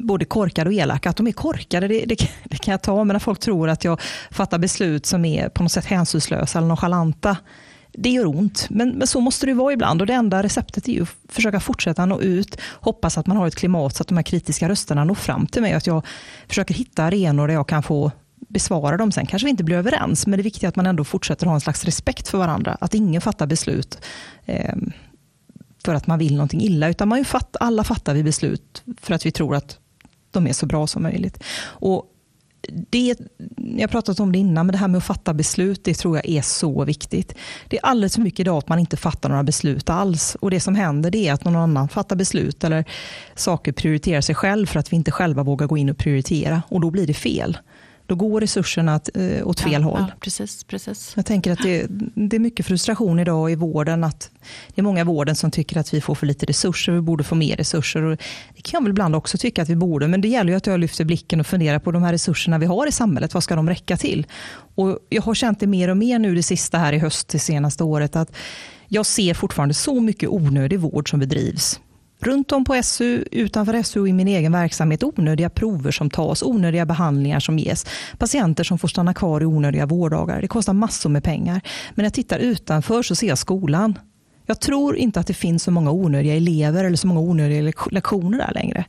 både 0.03 0.25
korkade 0.25 0.71
och 0.71 0.75
elaka. 0.75 1.11
Att 1.11 1.17
de 1.17 1.26
är 1.26 1.33
korkade, 1.33 1.88
det, 1.88 2.05
det, 2.07 2.17
det, 2.45 2.57
kan 2.57 2.73
jag 2.73 2.83
ta, 2.83 3.05
men 3.05 3.15
när 3.15 3.19
folk 3.19 3.41
tror 3.41 3.69
att 3.69 3.85
jag 3.85 4.00
fattar 4.31 4.59
beslut 4.59 5.07
som 5.07 5.25
är 5.25 5.49
på 5.49 5.62
något 5.62 5.73
sätt 5.73 5.85
hänsynslösa 5.85 6.59
eller 6.59 6.69
nonchalanta, 6.69 7.37
det 7.99 8.11
gör 8.11 8.26
ont, 8.26 8.67
men, 8.71 8.91
men 8.91 9.06
så 9.06 9.21
måste 9.21 9.47
det 9.47 9.54
vara 9.54 9.73
ibland. 9.73 10.00
Och 10.00 10.06
det 10.06 10.15
enda 10.15 10.43
receptet 10.43 10.89
är 10.89 11.02
att 11.02 11.09
försöka 11.28 11.61
fortsätta 11.61 12.06
nå 12.06 12.21
ut, 12.21 12.61
hoppas 12.61 13.19
att 13.19 13.26
man 13.26 13.37
har 13.37 13.47
ett 13.47 13.54
klimat 13.54 13.97
så 13.97 14.02
att 14.02 14.09
de 14.09 14.17
här 14.17 14.23
kritiska 14.23 14.69
rösterna 14.69 15.04
når 15.04 15.15
fram 15.15 15.47
till 15.47 15.63
mig. 15.63 15.73
Att 15.73 15.87
jag 15.87 16.06
försöker 16.49 16.75
hitta 16.75 17.04
arenor 17.04 17.49
där 17.49 17.54
jag 17.54 17.69
kan 17.69 17.82
få 17.82 18.11
besvara 18.49 18.97
dem. 18.97 19.13
Sen 19.13 19.26
kanske 19.26 19.47
vi 19.47 19.50
inte 19.50 19.65
blir 19.65 19.76
överens, 19.76 20.26
men 20.26 20.37
det 20.37 20.43
viktiga 20.43 20.67
är 20.67 20.69
att 20.69 20.76
man 20.76 20.87
ändå 20.87 21.04
fortsätter 21.04 21.47
ha 21.47 21.54
en 21.54 21.61
slags 21.61 21.85
respekt 21.85 22.28
för 22.28 22.39
varandra. 22.39 22.76
Att 22.80 22.95
ingen 22.95 23.21
fattar 23.21 23.47
beslut 23.47 23.99
eh, 24.45 24.75
för 25.85 25.95
att 25.95 26.06
man 26.06 26.19
vill 26.19 26.32
någonting 26.32 26.61
illa, 26.61 26.89
utan 26.89 27.09
man 27.09 27.25
fatt, 27.25 27.56
alla 27.61 27.85
fattar 27.85 28.15
vi 28.15 28.23
beslut 28.23 28.82
för 29.00 29.15
att 29.15 29.26
vi 29.26 29.30
tror 29.30 29.54
att 29.54 29.78
de 30.30 30.47
är 30.47 30.52
så 30.52 30.67
bra 30.67 30.87
som 30.87 31.02
möjligt. 31.02 31.43
Och 31.61 32.13
det, 32.69 33.15
jag 33.57 33.81
har 33.81 33.89
pratat 33.89 34.21
om 34.21 34.33
det 34.33 34.39
innan, 34.39 34.67
men 34.67 34.73
det 34.73 34.79
här 34.79 34.89
med 34.89 34.99
att 34.99 35.05
fatta 35.05 35.35
beslut, 35.35 35.85
det 35.85 35.95
tror 35.95 36.17
jag 36.17 36.29
är 36.29 36.43
så 36.43 36.85
viktigt. 36.85 37.35
Det 37.69 37.76
är 37.76 37.87
alldeles 37.87 38.15
för 38.15 38.23
mycket 38.23 38.41
idag 38.41 38.59
att 38.59 38.69
man 38.69 38.79
inte 38.79 38.97
fattar 38.97 39.29
några 39.29 39.43
beslut 39.43 39.91
alls. 39.91 40.37
Och 40.41 40.50
det 40.50 40.61
som 40.61 40.75
händer 40.75 41.11
det 41.11 41.29
är 41.29 41.33
att 41.33 41.45
någon 41.45 41.57
annan 41.57 41.89
fattar 41.89 42.17
beslut 42.17 42.65
eller 42.65 42.85
saker 43.35 43.73
prioriterar 43.73 44.21
sig 44.21 44.35
själv 44.35 44.67
för 44.67 44.81
att 44.81 44.93
vi 44.93 44.97
inte 44.97 45.11
själva 45.11 45.43
vågar 45.43 45.67
gå 45.67 45.76
in 45.76 45.91
och 45.91 45.99
prioritera. 45.99 46.63
Och 46.69 46.81
då 46.81 46.91
blir 46.91 47.07
det 47.07 47.15
fel 47.15 47.59
då 48.06 48.14
går 48.14 48.40
resurserna 48.40 49.00
eh, 49.14 49.47
åt 49.47 49.60
fel 49.60 49.73
ja, 49.73 49.80
håll. 49.80 50.04
Ja, 50.08 50.14
precis, 50.21 50.64
precis. 50.64 51.12
Jag 51.16 51.26
tänker 51.26 51.52
att 51.52 51.62
det, 51.62 51.86
det, 52.14 52.36
är 52.36 52.40
mycket 52.40 52.66
frustration 52.66 53.19
idag 53.19 53.52
i 53.52 53.54
vården. 53.54 54.04
att 54.04 54.30
Det 54.75 54.80
är 54.80 54.82
många 54.82 55.00
i 55.00 55.04
vården 55.04 55.36
som 55.36 55.50
tycker 55.50 55.78
att 55.78 55.95
vi 55.95 56.00
får 56.00 56.14
för 56.14 56.26
lite 56.26 56.47
resurser, 56.47 56.92
vi 56.92 57.00
borde 57.00 57.25
få 57.25 57.34
mer 57.34 57.56
resurser. 57.56 58.02
Och 58.02 58.16
det 58.56 58.62
kan 58.62 58.78
jag 58.78 58.82
väl 58.82 58.90
ibland 58.90 59.16
också 59.16 59.38
tycka 59.38 59.62
att 59.62 59.69
vi 59.69 59.76
borde, 59.76 60.08
men 60.08 60.21
det 60.21 60.28
gäller 60.28 60.50
ju 60.52 60.56
att 60.56 60.66
jag 60.66 60.80
lyfter 60.80 61.04
blicken 61.04 61.40
och 61.40 61.47
funderar 61.47 61.78
på 61.78 61.92
de 61.92 62.02
här 62.02 62.12
resurserna 62.12 62.58
vi 62.58 62.66
har 62.66 62.86
i 62.86 62.92
samhället. 62.92 63.34
Vad 63.34 63.45
ska 63.45 63.56
de 63.56 63.69
räcka 63.69 63.97
till? 63.97 64.26
Och 64.75 64.99
jag 65.08 65.23
har 65.23 65.34
känt 65.34 65.60
det 65.60 65.66
mer 65.66 65.88
och 65.88 65.97
mer 65.97 66.19
nu 66.19 66.34
det 66.34 66.42
sista 66.42 66.78
här 66.78 66.92
i 66.92 66.99
höst, 66.99 67.28
det 67.28 67.38
senaste 67.38 67.84
året, 67.84 68.16
att 68.16 68.32
jag 68.88 69.06
ser 69.06 69.34
fortfarande 69.34 69.75
så 69.75 70.00
mycket 70.00 70.28
onödig 70.28 70.80
vård 70.80 71.10
som 71.10 71.21
bedrivs 71.21 71.80
runt 72.19 72.52
om 72.52 72.65
på 72.65 72.83
SU, 72.83 73.25
utanför 73.33 73.83
SU 73.83 74.00
och 74.00 74.09
i 74.09 74.13
min 74.13 74.29
egen 74.29 74.52
verksamhet 74.52 75.02
onödiga 75.02 75.50
prover 75.50 75.91
som 75.91 76.11
tas, 76.11 76.43
onödiga 76.43 76.87
behandlingar 76.87 77.41
som 77.41 77.59
ges, 77.59 77.87
patienter 78.19 78.65
som 78.65 78.79
får 78.79 78.89
stanna 78.89 79.15
kvar 79.15 79.41
i 79.41 79.45
onödiga 79.45 79.87
vårddagar. 79.87 80.41
Det 80.41 80.49
kostar 80.49 80.73
massor 80.73 81.11
med 81.11 81.25
pengar. 81.25 81.61
Men 81.95 82.02
när 82.02 82.05
jag 82.05 82.15
tittar 82.15 82.39
utanför 82.39 83.02
så 83.02 83.15
ser 83.15 83.29
jag 83.29 83.39
skolan. 83.39 83.99
Jag 84.47 84.61
tror 84.61 84.97
inte 84.97 85.21
att 85.21 85.26
det 85.26 85.35
finns 85.35 85.63
så 85.63 85.71
många 85.71 85.91
onödiga 85.91 86.35
elever 86.35 86.85
eller 86.85 86.97
så 86.97 87.07
många 87.07 87.21
onödiga 87.21 87.73
lektioner 87.91 88.39
där 88.39 88.52
längre. 88.55 88.85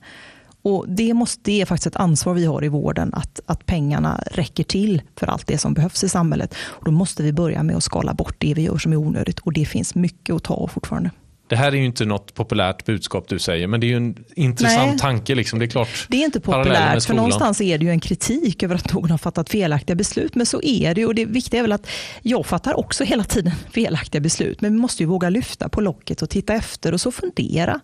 Och 0.62 0.86
det, 0.88 1.14
måste, 1.14 1.42
det 1.44 1.62
är 1.62 1.66
faktiskt 1.66 1.88
ett 1.88 1.96
ansvar 1.96 2.34
vi 2.34 2.46
har 2.46 2.64
i 2.64 2.68
vården, 2.68 3.14
att, 3.14 3.40
att 3.46 3.66
pengarna 3.66 4.24
räcker 4.32 4.64
till 4.64 5.02
för 5.16 5.28
allt 5.28 5.48
det 5.48 5.58
som 5.58 5.74
behövs 5.74 6.04
i 6.04 6.10
samhället. 6.10 6.56
Och 6.60 6.86
då 6.86 6.92
måste 6.92 7.24
vi 7.24 7.34
börja 7.34 7.64
med 7.64 7.76
att 7.76 7.84
skala 7.84 8.14
bort 8.14 8.36
det 8.38 8.54
vi 8.54 8.62
gör 8.62 8.78
som 8.78 8.94
är 8.94 8.98
onödigt 8.98 9.40
och 9.40 9.54
det 9.54 9.66
finns 9.66 9.96
mycket 9.96 10.36
att 10.36 10.44
ta 10.44 10.54
av 10.54 10.68
fortfarande. 10.68 11.12
Det 11.48 11.56
här 11.56 11.72
är 11.72 11.76
ju 11.76 11.86
inte 11.86 12.06
något 12.06 12.34
populärt 12.34 12.86
budskap 12.86 13.26
du 13.28 13.40
säger, 13.40 13.68
men 13.68 13.80
det 13.80 13.86
är 13.86 13.90
ju 13.90 13.98
en 13.98 14.16
intressant 14.36 14.90
Nej, 14.90 15.00
tanke. 15.00 15.36
Liksom. 15.36 15.60
Det 15.60 15.66
är 15.66 15.68
klart. 15.68 16.08
Det 16.08 16.18
är 16.18 16.26
inte 16.26 16.40
populärt, 16.40 17.04
för 17.04 17.14
någonstans 17.14 17.62
är 17.62 17.78
det 17.78 17.86
ju 17.86 17.92
en 17.92 18.00
kritik 18.00 18.64
över 18.64 18.76
att 18.76 18.94
någon 18.94 19.10
har 19.10 19.18
fattat 19.18 19.50
felaktiga 19.50 19.96
beslut. 19.96 20.36
Men 20.36 20.46
så 20.46 20.62
är 20.64 20.96
det 20.96 21.02
ju. 21.02 21.08
Och 21.08 21.16
det 21.16 21.26
viktiga 21.26 21.60
är 21.60 21.62
väl 21.62 21.72
att 21.72 21.88
jag 22.22 22.46
fattar 22.46 22.80
också 22.80 23.04
hela 23.04 23.24
tiden 23.24 23.54
felaktiga 23.72 24.22
beslut. 24.22 24.62
Men 24.62 24.74
vi 24.74 24.80
måste 24.80 25.04
ju 25.04 25.08
våga 25.08 25.30
lyfta 25.30 25.70
på 25.70 25.82
locket 25.82 26.22
och 26.22 26.30
titta 26.30 26.54
efter 26.54 26.94
och 26.94 27.02
så 27.02 27.12
fundera. 27.12 27.80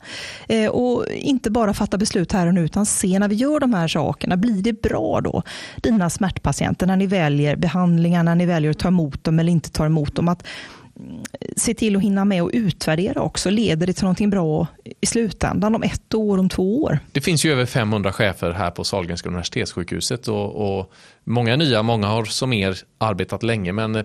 Eh, 0.48 0.70
och 0.70 1.06
inte 1.08 1.52
bara 1.52 1.74
fatta 1.74 1.98
beslut 1.98 2.32
här 2.32 2.48
och 2.48 2.54
nu, 2.54 2.66
utan 2.66 2.86
se 2.86 3.20
när 3.20 3.28
vi 3.28 3.36
gör 3.36 3.60
de 3.60 3.74
här 3.74 3.88
sakerna, 3.88 4.38
blir 4.38 4.62
det 4.62 4.82
bra 4.82 5.22
då? 5.22 5.44
Dina 5.78 6.10
smärtpatienter, 6.10 6.88
när 6.88 6.98
ni 6.98 7.08
väljer 7.08 7.56
behandlingar, 7.56 8.24
när 8.24 8.36
ni 8.36 8.46
väljer 8.46 8.72
att 8.72 8.80
ta 8.80 8.88
emot 8.88 9.24
dem 9.24 9.40
eller 9.40 9.52
inte 9.52 9.70
ta 9.70 9.86
emot 9.86 10.16
dem. 10.16 10.28
Att 10.28 10.44
se 11.58 11.74
till 11.74 11.96
att 11.96 12.02
hinna 12.02 12.26
med 12.26 12.44
och 12.44 12.50
utvärdera 12.54 13.22
också. 13.22 13.50
Leder 13.50 13.88
det 13.88 13.94
till 13.94 14.04
någonting 14.04 14.30
bra 14.30 14.68
i 15.02 15.06
slutändan 15.06 15.76
om 15.76 15.84
ett 15.84 16.14
år, 16.14 16.38
om 16.38 16.50
två 16.50 16.84
år? 16.84 17.00
Det 17.12 17.22
finns 17.22 17.46
ju 17.46 17.52
över 17.52 17.66
500 17.66 18.12
chefer 18.14 18.52
här 18.52 18.72
på 18.72 18.84
Sahlgrenska 18.84 19.30
universitetssjukhuset 19.30 20.28
och, 20.28 20.80
och 20.80 20.92
många 21.24 21.56
nya, 21.56 21.84
många 21.84 22.08
har 22.08 22.26
som 22.26 22.54
er 22.54 22.78
arbetat 22.98 23.44
länge 23.44 23.72
men 23.72 23.96
eh, 23.96 24.04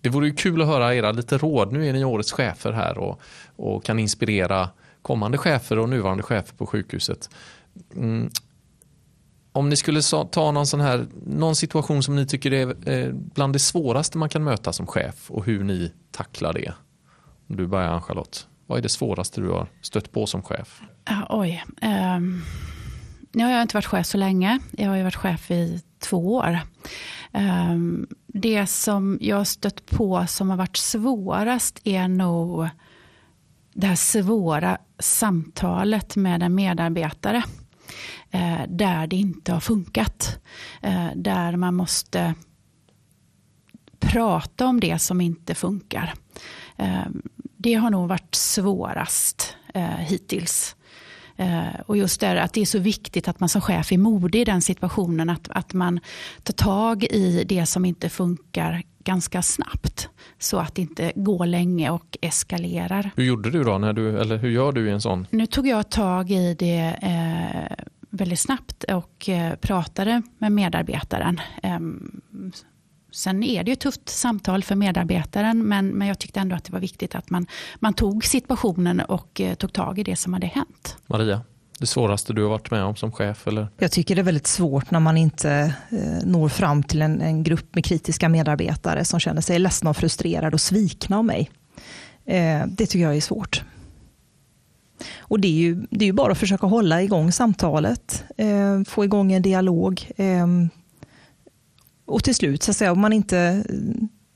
det 0.00 0.08
vore 0.08 0.26
ju 0.26 0.34
kul 0.34 0.62
att 0.62 0.68
höra 0.68 0.94
era 0.94 1.12
lite 1.12 1.38
råd. 1.38 1.72
Nu 1.72 1.88
är 1.88 1.92
ni 1.92 2.04
årets 2.04 2.32
chefer 2.32 2.72
här 2.72 2.98
och, 2.98 3.20
och 3.56 3.84
kan 3.84 3.98
inspirera 3.98 4.68
kommande 5.02 5.38
chefer 5.38 5.78
och 5.78 5.88
nuvarande 5.88 6.22
chefer 6.22 6.56
på 6.56 6.66
sjukhuset. 6.66 7.30
Mm 7.96 8.30
om 9.52 9.68
ni 9.68 9.76
skulle 9.76 10.02
ta 10.30 10.52
någon, 10.52 10.66
sån 10.66 10.80
här, 10.80 11.06
någon 11.26 11.56
situation 11.56 12.02
som 12.02 12.16
ni 12.16 12.26
tycker 12.26 12.52
är 12.52 12.88
eh, 12.88 13.12
bland 13.12 13.52
det 13.52 13.58
svåraste 13.58 14.18
man 14.18 14.28
kan 14.28 14.44
möta 14.44 14.72
som 14.72 14.86
chef 14.86 15.30
och 15.30 15.44
hur 15.44 15.64
ni 15.64 15.92
tacklar 16.10 16.52
det. 16.52 16.72
Om 17.48 17.56
du 17.56 17.66
börjar 17.66 17.88
Ann-Charlotte. 17.88 18.46
Vad 18.66 18.78
är 18.78 18.82
det 18.82 18.88
svåraste 18.88 19.40
du 19.40 19.48
har 19.48 19.66
stött 19.82 20.12
på 20.12 20.26
som 20.26 20.42
chef? 20.42 20.82
Uh, 21.10 21.24
oj. 21.28 21.64
Um, 21.82 22.44
nu 23.32 23.44
har 23.44 23.50
jag 23.50 23.62
inte 23.62 23.76
varit 23.76 23.86
chef 23.86 24.06
så 24.06 24.18
länge. 24.18 24.58
Jag 24.70 24.90
har 24.90 25.02
varit 25.02 25.16
chef 25.16 25.50
i 25.50 25.82
två 25.98 26.34
år. 26.34 26.60
Um, 27.32 28.06
det 28.26 28.66
som 28.66 29.18
jag 29.20 29.36
har 29.36 29.44
stött 29.44 29.86
på 29.86 30.26
som 30.26 30.50
har 30.50 30.56
varit 30.56 30.76
svårast 30.76 31.80
är 31.84 32.08
nog 32.08 32.68
det 33.74 33.86
här 33.86 33.96
svåra 33.96 34.78
samtalet 34.98 36.16
med 36.16 36.42
en 36.42 36.54
medarbetare. 36.54 37.42
Eh, 38.30 38.60
där 38.68 39.06
det 39.06 39.16
inte 39.16 39.52
har 39.52 39.60
funkat. 39.60 40.38
Eh, 40.82 41.08
där 41.14 41.56
man 41.56 41.74
måste 41.74 42.34
prata 44.00 44.66
om 44.66 44.80
det 44.80 44.98
som 44.98 45.20
inte 45.20 45.54
funkar. 45.54 46.14
Eh, 46.76 47.06
det 47.56 47.74
har 47.74 47.90
nog 47.90 48.08
varit 48.08 48.34
svårast 48.34 49.56
hittills. 49.98 50.76
Och 51.86 51.96
just 51.96 52.20
det 52.20 52.42
att 52.42 52.52
det 52.52 52.60
är 52.60 52.66
så 52.66 52.78
viktigt 52.78 53.28
att 53.28 53.40
man 53.40 53.48
som 53.48 53.60
chef 53.60 53.92
är 53.92 53.98
modig 53.98 54.40
i 54.40 54.44
den 54.44 54.62
situationen. 54.62 55.30
Att, 55.30 55.48
att 55.50 55.72
man 55.72 56.00
tar 56.42 56.52
tag 56.52 57.04
i 57.04 57.44
det 57.44 57.66
som 57.66 57.84
inte 57.84 58.08
funkar 58.08 58.82
ganska 59.04 59.42
snabbt. 59.42 60.08
Så 60.38 60.58
att 60.58 60.74
det 60.74 60.82
inte 60.82 61.12
går 61.14 61.46
länge 61.46 61.90
och 61.90 62.18
eskalerar. 62.20 63.10
Hur 63.16 63.24
gjorde 63.24 63.50
du 63.50 63.64
då? 63.64 63.78
När 63.78 63.92
du, 63.92 64.20
eller 64.20 64.36
hur 64.36 64.50
gör 64.50 64.72
du 64.72 64.88
i 64.88 64.90
en 64.90 65.00
sån? 65.00 65.26
Nu 65.30 65.46
tog 65.46 65.66
jag 65.66 65.90
tag 65.90 66.30
i 66.30 66.54
det 66.54 66.96
eh, 67.02 67.84
väldigt 68.10 68.40
snabbt 68.40 68.84
och 68.84 69.28
eh, 69.28 69.54
pratade 69.54 70.22
med 70.38 70.52
medarbetaren. 70.52 71.40
Eh, 71.62 71.80
Sen 73.12 73.42
är 73.42 73.64
det 73.64 73.70
ju 73.70 73.72
ett 73.72 73.80
tufft 73.80 74.08
samtal 74.08 74.62
för 74.62 74.74
medarbetaren 74.74 75.68
men, 75.68 75.88
men 75.88 76.08
jag 76.08 76.18
tyckte 76.18 76.40
ändå 76.40 76.56
att 76.56 76.64
det 76.64 76.72
var 76.72 76.80
viktigt 76.80 77.14
att 77.14 77.30
man, 77.30 77.46
man 77.78 77.94
tog 77.94 78.24
situationen 78.24 79.00
och 79.00 79.40
eh, 79.40 79.54
tog 79.54 79.72
tag 79.72 79.98
i 79.98 80.02
det 80.02 80.16
som 80.16 80.32
hade 80.32 80.46
hänt. 80.46 80.96
Maria, 81.06 81.40
det 81.78 81.86
svåraste 81.86 82.32
du 82.32 82.42
har 82.42 82.50
varit 82.50 82.70
med 82.70 82.84
om 82.84 82.96
som 82.96 83.12
chef? 83.12 83.46
Eller? 83.46 83.68
Jag 83.78 83.92
tycker 83.92 84.14
det 84.14 84.20
är 84.20 84.24
väldigt 84.24 84.46
svårt 84.46 84.90
när 84.90 85.00
man 85.00 85.16
inte 85.16 85.74
eh, 85.90 86.28
når 86.28 86.48
fram 86.48 86.82
till 86.82 87.02
en, 87.02 87.20
en, 87.20 87.42
grupp 87.42 87.74
med 87.74 87.84
kritiska 87.84 88.28
medarbetare 88.28 89.04
som 89.04 89.20
känner 89.20 89.40
sig 89.40 89.58
ledsna 89.58 89.90
och 89.90 89.96
frustrerade 89.96 90.54
och 90.54 90.60
svikna 90.60 91.18
av 91.18 91.24
mig. 91.24 91.50
Eh, 92.24 92.66
det 92.66 92.86
tycker 92.86 93.04
jag 93.04 93.16
är 93.16 93.20
svårt. 93.20 93.62
Och 95.18 95.40
det 95.40 95.48
är 95.48 95.52
ju, 95.52 95.86
det 95.90 96.04
är 96.04 96.06
ju 96.06 96.12
bara 96.12 96.32
att 96.32 96.38
försöka 96.38 96.66
hålla 96.66 97.02
igång 97.02 97.32
samtalet, 97.32 98.24
eh, 98.36 98.82
få 98.86 99.04
igång 99.04 99.32
en 99.32 99.42
dialog, 99.42 100.10
eh, 100.16 100.46
och 102.06 102.24
till 102.24 102.34
slut, 102.34 102.62
så 102.62 102.70
att 102.70 102.76
säga, 102.76 102.92
om 102.92 103.00
man 103.00 103.12
inte 103.12 103.64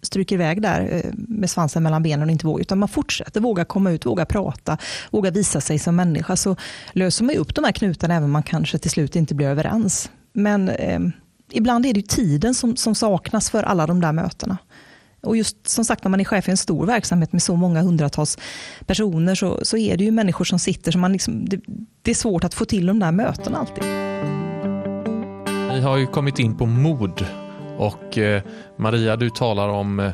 stryker 0.03 0.35
iväg 0.35 0.62
där 0.62 0.88
eh, 0.92 1.11
med 1.14 1.50
svansen 1.50 1.83
mellan 1.83 2.03
benen 2.03 2.29
och 2.29 2.33
inte 2.33 2.46
vågar, 2.46 2.61
utan 2.61 2.79
man 2.79 2.88
fortsätter, 2.88 3.40
våga 3.40 3.64
komma 3.64 3.90
ut, 3.90 4.07
våga 4.07 4.27
prata, 4.27 4.79
våga 5.11 5.31
visa 5.31 5.61
sig 5.61 5.79
som 5.79 5.96
människa, 5.96 6.37
så 6.37 6.57
löser 6.92 7.24
man 7.24 7.37
upp 7.37 7.55
de 7.55 7.64
här 7.64 7.72
knutarna 7.72 8.14
även 8.14 8.24
om 8.24 8.31
man 8.31 8.42
kanske 8.42 8.79
till 8.79 8.90
slut 8.90 9.16
inte 9.16 9.35
blir 9.35 9.46
överens. 9.46 10.11
Men 10.33 10.68
eh, 10.68 11.00
ibland 11.50 11.87
är 11.87 11.94
det 11.94 12.09
tiden 12.09 12.55
som, 12.55 12.77
som 12.77 12.94
saknas 12.94 13.50
för 13.50 13.62
alla 13.62 13.87
de 13.87 14.00
där 14.00 14.12
mötena. 14.12 14.59
Och 15.24 15.37
just 15.37 15.68
som 15.68 15.84
sagt 15.84 16.04
när 16.04 16.10
man 16.10 16.20
är 16.20 16.24
chef 16.24 16.48
i 16.48 16.50
en 16.50 16.56
stor 16.56 16.87
verksamhet 16.87 17.32
med 17.32 17.42
så 17.42 17.56
många 17.56 17.82
hundratals 17.82 18.38
personer 18.87 19.34
så, 19.34 19.60
så 19.62 19.76
är 19.76 19.96
det 19.96 20.04
ju 20.04 20.10
människor 20.10 20.44
som 20.44 20.58
sitter 20.58 20.92
som 20.92 21.00
man 21.00 21.12
liksom, 21.12 21.48
det, 21.48 21.60
det 22.02 22.10
är 22.10 22.14
svårt 22.14 22.44
att 22.44 22.54
få 22.54 22.64
till 22.64 22.87
de 22.87 22.98
där 22.98 23.12
mötena 23.12 23.58
alltid. 23.58 23.84
Vi 25.74 25.80
har 25.80 25.96
ju 25.96 26.06
kommit 26.06 26.38
in 26.38 26.56
på 26.56 26.66
mod 26.66 27.26
och 27.78 28.18
eh, 28.18 28.42
Maria, 28.78 29.16
du 29.16 29.30
talar 29.30 29.68
om 29.68 30.00
eh, 30.00 30.12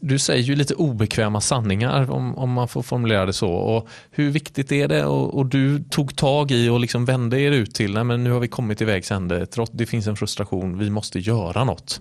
du 0.00 0.18
säger 0.18 0.42
ju 0.42 0.56
lite 0.56 0.74
obekväma 0.74 1.40
sanningar 1.40 2.10
om, 2.10 2.38
om 2.38 2.52
man 2.52 2.68
får 2.68 2.82
formulera 2.82 3.26
det 3.26 3.32
så. 3.32 3.50
Och 3.50 3.88
hur 4.10 4.30
viktigt 4.30 4.72
är 4.72 4.88
det? 4.88 5.04
Och, 5.04 5.34
och 5.34 5.46
du 5.46 5.84
tog 5.90 6.16
tag 6.16 6.50
i 6.50 6.68
och 6.68 6.80
liksom 6.80 7.04
vände 7.04 7.40
er 7.40 7.50
ut 7.50 7.74
till, 7.74 7.94
nej 7.94 8.04
men 8.04 8.24
nu 8.24 8.30
har 8.30 8.40
vi 8.40 8.48
kommit 8.48 8.78
till 8.78 8.86
vägs 8.86 9.12
ände, 9.12 9.46
det 9.72 9.86
finns 9.86 10.06
en 10.06 10.16
frustration, 10.16 10.78
vi 10.78 10.90
måste 10.90 11.18
göra 11.18 11.64
något. 11.64 12.00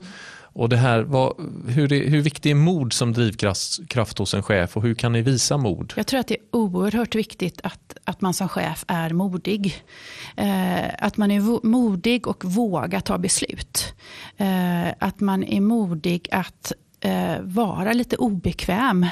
Och 0.53 0.69
det 0.69 0.77
här, 0.77 1.01
vad, 1.01 1.33
hur, 1.67 1.93
är, 1.93 2.09
hur 2.09 2.21
viktig 2.21 2.51
är 2.51 2.55
mod 2.55 2.93
som 2.93 3.13
drivkraft 3.13 4.17
hos 4.17 4.33
en 4.33 4.43
chef 4.43 4.77
och 4.77 4.83
hur 4.83 4.95
kan 4.95 5.11
ni 5.11 5.21
visa 5.21 5.57
mod? 5.57 5.93
Jag 5.95 6.07
tror 6.07 6.19
att 6.19 6.27
det 6.27 6.33
är 6.33 6.41
oerhört 6.51 7.15
viktigt 7.15 7.61
att, 7.63 7.97
att 8.03 8.21
man 8.21 8.33
som 8.33 8.49
chef 8.49 8.85
är 8.87 9.09
modig. 9.09 9.83
Eh, 10.37 11.05
att 11.05 11.17
man 11.17 11.31
är 11.31 11.65
modig 11.67 12.27
och 12.27 12.45
vågar 12.45 12.99
ta 12.99 13.17
beslut. 13.17 13.93
Eh, 14.37 14.87
att 14.99 15.19
man 15.19 15.43
är 15.43 15.61
modig 15.61 16.27
att 16.31 16.73
eh, 16.99 17.39
vara 17.41 17.93
lite 17.93 18.15
obekväm. 18.15 19.05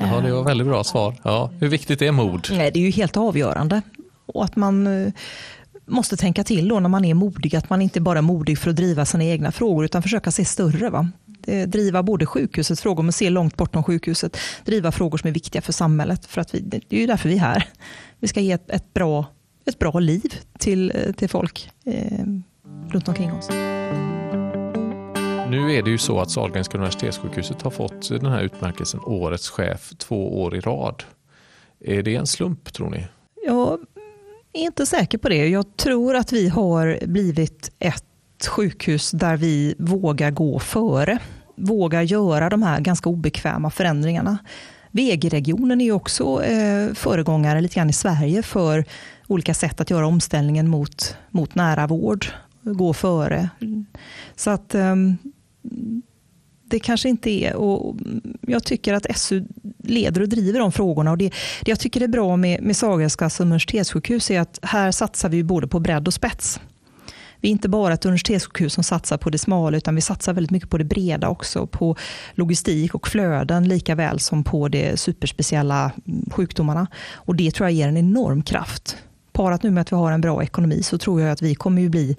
Ja, 0.00 0.20
det 0.20 0.32
var 0.32 0.44
väldigt 0.44 0.66
bra 0.66 0.84
svar. 0.84 1.14
Ja, 1.22 1.50
hur 1.60 1.68
viktigt 1.68 2.02
är 2.02 2.12
mod? 2.12 2.46
Det 2.50 2.76
är 2.76 2.76
ju 2.76 2.90
helt 2.90 3.16
avgörande. 3.16 3.82
Och 4.26 4.44
att 4.44 4.56
man 4.56 4.86
eh, 4.86 5.12
måste 5.90 6.16
tänka 6.16 6.44
till 6.44 6.68
då 6.68 6.80
när 6.80 6.88
man 6.88 7.04
är 7.04 7.14
modig, 7.14 7.56
att 7.56 7.70
man 7.70 7.82
inte 7.82 8.00
bara 8.00 8.18
är 8.18 8.22
modig 8.22 8.58
för 8.58 8.70
att 8.70 8.76
driva 8.76 9.04
sina 9.04 9.24
egna 9.24 9.52
frågor, 9.52 9.84
utan 9.84 10.02
försöka 10.02 10.30
se 10.30 10.44
större. 10.44 10.90
Va? 10.90 11.10
Driva 11.66 12.02
både 12.02 12.26
sjukhusets 12.26 12.82
frågor, 12.82 13.02
men 13.02 13.12
se 13.12 13.30
långt 13.30 13.56
bortom 13.56 13.82
sjukhuset. 13.84 14.36
Driva 14.64 14.92
frågor 14.92 15.18
som 15.18 15.28
är 15.28 15.32
viktiga 15.32 15.62
för 15.62 15.72
samhället. 15.72 16.26
För 16.26 16.40
att 16.40 16.54
vi, 16.54 16.60
det 16.60 16.96
är 16.96 17.00
ju 17.00 17.06
därför 17.06 17.28
vi 17.28 17.34
är 17.34 17.40
här. 17.40 17.68
Vi 18.18 18.28
ska 18.28 18.40
ge 18.40 18.52
ett, 18.52 18.70
ett 18.70 18.94
bra, 18.94 19.24
ett 19.66 19.78
bra 19.78 20.00
liv 20.00 20.34
till, 20.58 21.12
till 21.16 21.28
folk 21.28 21.70
eh, 21.84 22.26
runt 22.90 23.08
omkring 23.08 23.32
oss. 23.32 23.48
Nu 25.50 25.72
är 25.72 25.82
det 25.82 25.90
ju 25.90 25.98
så 25.98 26.20
att 26.20 26.30
Sahlgrenska 26.30 26.78
universitetssjukhuset 26.78 27.62
har 27.62 27.70
fått 27.70 28.08
den 28.08 28.26
här 28.26 28.42
utmärkelsen 28.42 29.00
Årets 29.04 29.50
chef 29.50 29.92
två 29.98 30.42
år 30.42 30.56
i 30.56 30.60
rad. 30.60 31.02
Är 31.80 32.02
det 32.02 32.14
en 32.14 32.26
slump 32.26 32.72
tror 32.72 32.90
ni? 32.90 33.06
Ja, 33.46 33.78
är 34.52 34.62
inte 34.62 34.86
säker 34.86 35.18
på 35.18 35.28
det. 35.28 35.48
Jag 35.48 35.76
tror 35.76 36.16
att 36.16 36.32
vi 36.32 36.48
har 36.48 37.06
blivit 37.06 37.70
ett 37.78 38.04
sjukhus 38.48 39.10
där 39.10 39.36
vi 39.36 39.74
vågar 39.78 40.30
gå 40.30 40.58
före. 40.58 41.18
Vågar 41.56 42.02
göra 42.02 42.48
de 42.48 42.62
här 42.62 42.80
ganska 42.80 43.10
obekväma 43.10 43.70
förändringarna. 43.70 44.38
VG-regionen 44.90 45.80
är 45.80 45.92
också 45.92 46.44
eh, 46.44 46.94
föregångare 46.94 47.60
lite 47.60 47.74
grann 47.74 47.90
i 47.90 47.92
Sverige 47.92 48.42
för 48.42 48.84
olika 49.26 49.54
sätt 49.54 49.80
att 49.80 49.90
göra 49.90 50.06
omställningen 50.06 50.68
mot, 50.68 51.16
mot 51.30 51.54
nära 51.54 51.86
vård, 51.86 52.26
gå 52.62 52.92
före. 52.92 53.48
Så 54.36 54.50
att 54.50 54.74
eh, 54.74 54.94
det 56.70 56.78
kanske 56.78 57.08
inte 57.08 57.30
är. 57.30 57.54
Och 57.54 57.96
jag 58.40 58.64
tycker 58.64 58.94
att 58.94 59.18
SU 59.18 59.44
leder 59.78 60.20
och 60.20 60.28
driver 60.28 60.58
de 60.58 60.72
frågorna. 60.72 61.10
Och 61.10 61.18
det, 61.18 61.28
det 61.64 61.70
jag 61.70 61.80
tycker 61.80 62.00
är 62.00 62.08
bra 62.08 62.36
med, 62.36 62.62
med 62.62 62.76
Sahlgrenska 62.76 63.30
universitetssjukhus 63.40 64.30
är 64.30 64.40
att 64.40 64.58
här 64.62 64.90
satsar 64.90 65.28
vi 65.28 65.44
både 65.44 65.68
på 65.68 65.80
bredd 65.80 66.06
och 66.06 66.14
spets. 66.14 66.60
Vi 67.40 67.48
är 67.48 67.52
inte 67.52 67.68
bara 67.68 67.94
ett 67.94 68.04
universitetssjukhus 68.04 68.72
som 68.72 68.84
satsar 68.84 69.16
på 69.16 69.30
det 69.30 69.38
smala 69.38 69.76
utan 69.76 69.94
vi 69.94 70.00
satsar 70.00 70.32
väldigt 70.32 70.50
mycket 70.50 70.70
på 70.70 70.78
det 70.78 70.84
breda 70.84 71.28
också. 71.28 71.66
På 71.66 71.96
logistik 72.34 72.94
och 72.94 73.08
flöden 73.08 73.68
lika 73.68 73.94
väl 73.94 74.20
som 74.20 74.44
på 74.44 74.68
de 74.68 74.96
superspeciella 74.96 75.92
sjukdomarna. 76.30 76.86
Och 77.14 77.36
Det 77.36 77.50
tror 77.50 77.68
jag 77.68 77.72
ger 77.72 77.88
en 77.88 77.96
enorm 77.96 78.42
kraft. 78.42 78.96
Parat 79.32 79.62
nu 79.62 79.70
med 79.70 79.80
att 79.80 79.92
vi 79.92 79.96
har 79.96 80.12
en 80.12 80.20
bra 80.20 80.42
ekonomi 80.42 80.82
så 80.82 80.98
tror 80.98 81.20
jag 81.20 81.30
att 81.30 81.42
vi 81.42 81.54
kommer 81.54 81.82
ju 81.82 81.88
bli 81.88 82.16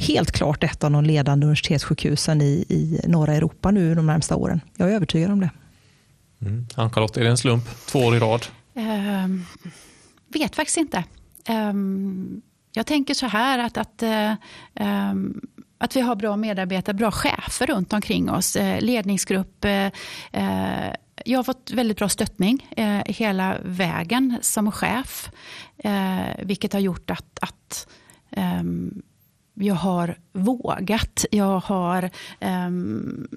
helt 0.00 0.32
klart 0.32 0.64
ett 0.64 0.84
av 0.84 0.90
de 0.90 1.04
ledande 1.04 1.46
universitetssjukhusen 1.46 2.40
i, 2.42 2.64
i 2.68 3.00
norra 3.08 3.34
Europa 3.34 3.70
nu 3.70 3.94
de 3.94 4.06
närmsta 4.06 4.36
åren. 4.36 4.60
Jag 4.76 4.90
är 4.90 4.94
övertygad 4.94 5.30
om 5.30 5.40
det. 5.40 5.50
Mm. 6.42 6.66
Ann-Charlotte, 6.76 7.16
är 7.16 7.24
det 7.24 7.30
en 7.30 7.38
slump? 7.38 7.64
Två 7.86 7.98
år 7.98 8.16
i 8.16 8.18
rad? 8.18 8.46
Um, 8.74 9.46
vet 10.28 10.56
faktiskt 10.56 10.76
inte. 10.76 11.04
Um, 11.48 12.42
jag 12.72 12.86
tänker 12.86 13.14
så 13.14 13.26
här 13.26 13.58
att, 13.58 13.76
att, 13.76 14.02
um, 15.12 15.40
att 15.78 15.96
vi 15.96 16.00
har 16.00 16.16
bra 16.16 16.36
medarbetare, 16.36 16.94
bra 16.94 17.10
chefer 17.10 17.66
runt 17.66 17.92
omkring 17.92 18.30
oss. 18.30 18.56
Uh, 18.56 18.80
ledningsgrupp. 18.80 19.64
Uh, 19.64 19.86
uh, 20.42 20.92
jag 21.24 21.38
har 21.38 21.44
fått 21.44 21.70
väldigt 21.70 21.98
bra 21.98 22.08
stöttning 22.08 22.66
hela 23.06 23.56
vägen 23.64 24.36
som 24.42 24.72
chef. 24.72 25.30
vilket 26.38 26.72
har 26.72 26.80
gjort 26.80 27.10
att, 27.10 27.38
att 27.40 27.86
jag 29.54 29.74
har 29.74 30.18
vågat. 30.32 31.24
Jag 31.30 31.60
har 31.60 32.10
um, 32.40 33.28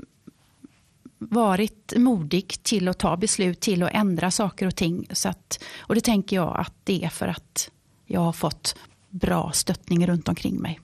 varit 1.17 1.93
modig 1.97 2.56
till 2.63 2.88
att 2.88 2.99
ta 2.99 3.17
beslut, 3.17 3.60
till 3.60 3.84
att 3.84 3.93
ändra 3.93 4.32
saker 4.32 4.67
och 4.67 4.76
ting. 4.76 5.08
Så 5.12 5.30
att, 5.30 5.63
och 5.80 5.95
det 5.95 6.02
tänker 6.02 6.36
jag 6.36 6.60
att 6.60 6.73
det 6.84 7.04
är 7.04 7.10
för 7.10 7.28
att 7.28 7.69
jag 8.06 8.21
har 8.21 8.34
fått 8.34 8.76
bra 9.10 9.52
stöttning 9.52 10.08
runt 10.08 10.28
omkring 10.28 10.62
mig. 10.62 10.80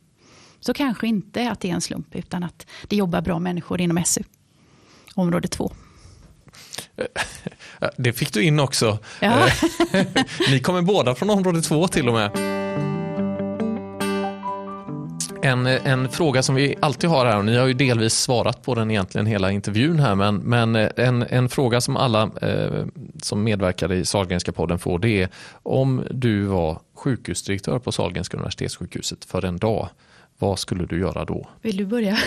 Så 0.59 0.73
kanske 0.73 1.07
inte 1.07 1.51
att 1.51 1.59
det 1.59 1.69
är 1.69 1.73
en 1.73 1.81
slump, 1.81 2.15
utan 2.15 2.43
att 2.43 2.67
det 2.87 2.95
jobbar 2.95 3.21
bra 3.21 3.39
människor 3.39 3.81
inom 3.81 4.03
SU. 4.05 4.23
Område 5.15 5.47
två. 5.47 5.71
Det 7.97 8.13
fick 8.13 8.33
du 8.33 8.43
in 8.43 8.59
också. 8.59 8.99
Ja. 9.19 9.47
Ni 10.49 10.59
kommer 10.59 10.81
båda 10.81 11.15
från 11.15 11.29
område 11.29 11.61
två 11.61 11.87
till 11.87 12.07
och 12.07 12.13
med. 12.13 12.98
En, 15.41 15.65
en 15.67 16.09
fråga 16.09 16.43
som 16.43 16.55
vi 16.55 16.75
alltid 16.79 17.09
har 17.09 17.25
här, 17.25 17.37
och 17.37 17.45
ni 17.45 17.57
har 17.57 17.67
ju 17.67 17.73
delvis 17.73 18.13
svarat 18.13 18.63
på 18.63 18.75
den 18.75 18.91
egentligen 18.91 19.27
hela 19.27 19.51
intervjun 19.51 19.99
här, 19.99 20.15
men, 20.15 20.35
men 20.35 20.75
eh, 20.75 20.89
en, 20.95 21.25
en 21.29 21.49
fråga 21.49 21.81
som 21.81 21.97
alla 21.97 22.31
eh, 22.41 22.85
som 23.21 23.43
medverkar 23.43 23.91
i 23.91 24.05
Sahlgrenska 24.05 24.51
podden 24.51 24.79
får, 24.79 24.99
det 24.99 25.21
är 25.21 25.29
om 25.63 26.03
du 26.11 26.43
var 26.43 26.79
sjukhusdirektör 26.95 27.79
på 27.79 27.91
Sahlgrenska 27.91 28.37
universitetssjukhuset 28.37 29.25
för 29.25 29.45
en 29.45 29.57
dag, 29.57 29.89
vad 30.39 30.59
skulle 30.59 30.85
du 30.85 30.99
göra 30.99 31.25
då? 31.25 31.49
Vill 31.61 31.77
du 31.77 31.85
börja? 31.85 32.17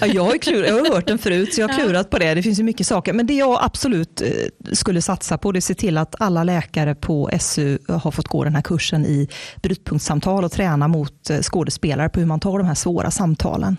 Ja, 0.00 0.06
jag, 0.06 0.24
har 0.24 0.38
klur, 0.38 0.64
jag 0.64 0.74
har 0.74 0.94
hört 0.94 1.06
den 1.06 1.18
förut, 1.18 1.54
så 1.54 1.60
jag 1.60 1.68
har 1.68 1.74
klurat 1.78 2.10
på 2.10 2.18
det. 2.18 2.34
Det 2.34 2.42
finns 2.42 2.58
ju 2.58 2.62
mycket 2.62 2.86
saker. 2.86 3.12
Men 3.12 3.26
det 3.26 3.34
jag 3.34 3.58
absolut 3.62 4.20
eh, 4.20 4.28
skulle 4.72 5.02
satsa 5.02 5.38
på, 5.38 5.52
det 5.52 5.56
är 5.56 5.58
att 5.58 5.64
se 5.64 5.74
till 5.74 5.98
att 5.98 6.14
alla 6.18 6.44
läkare 6.44 6.94
på 6.94 7.30
SU 7.40 7.78
har 7.88 8.10
fått 8.10 8.28
gå 8.28 8.44
den 8.44 8.54
här 8.54 8.62
kursen 8.62 9.06
i 9.06 9.28
brytpunktssamtal 9.62 10.44
och 10.44 10.52
träna 10.52 10.88
mot 10.88 11.30
eh, 11.30 11.38
skådespelare 11.38 12.08
på 12.08 12.20
hur 12.20 12.26
man 12.26 12.40
tar 12.40 12.58
de 12.58 12.66
här 12.66 12.74
svåra 12.74 13.10
samtalen. 13.10 13.76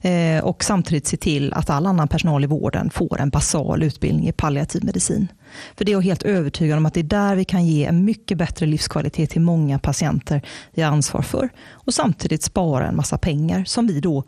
Eh, 0.00 0.44
och 0.44 0.64
samtidigt 0.64 1.06
se 1.06 1.16
till 1.16 1.52
att 1.52 1.70
all 1.70 1.86
annan 1.86 2.08
personal 2.08 2.44
i 2.44 2.46
vården 2.46 2.90
får 2.90 3.20
en 3.20 3.30
basal 3.30 3.82
utbildning 3.82 4.28
i 4.28 4.32
palliativ 4.32 4.84
medicin. 4.84 5.28
För 5.76 5.84
det 5.84 5.90
är 5.90 5.94
jag 5.94 6.02
helt 6.02 6.22
övertygad 6.22 6.78
om 6.78 6.86
att 6.86 6.94
det 6.94 7.00
är 7.00 7.04
där 7.04 7.36
vi 7.36 7.44
kan 7.44 7.66
ge 7.66 7.84
en 7.84 8.04
mycket 8.04 8.38
bättre 8.38 8.66
livskvalitet 8.66 9.30
till 9.30 9.40
många 9.40 9.78
patienter 9.78 10.42
vi 10.74 10.82
har 10.82 10.92
ansvar 10.92 11.22
för. 11.22 11.48
Och 11.70 11.94
samtidigt 11.94 12.42
spara 12.42 12.88
en 12.88 12.96
massa 12.96 13.18
pengar 13.18 13.64
som 13.64 13.86
vi 13.86 14.00
då 14.00 14.24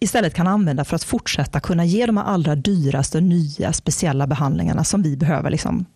istället 0.00 0.34
kan 0.34 0.46
använda 0.46 0.84
för 0.84 0.96
att 0.96 1.04
fortsätta 1.04 1.60
kunna 1.60 1.84
ge 1.84 2.06
de 2.06 2.18
allra 2.18 2.54
dyraste 2.54 3.20
nya 3.20 3.72
speciella 3.72 4.26
behandlingarna 4.26 4.84
som 4.84 5.02
vi 5.02 5.16
behöver 5.16 5.50
liksom 5.50 5.86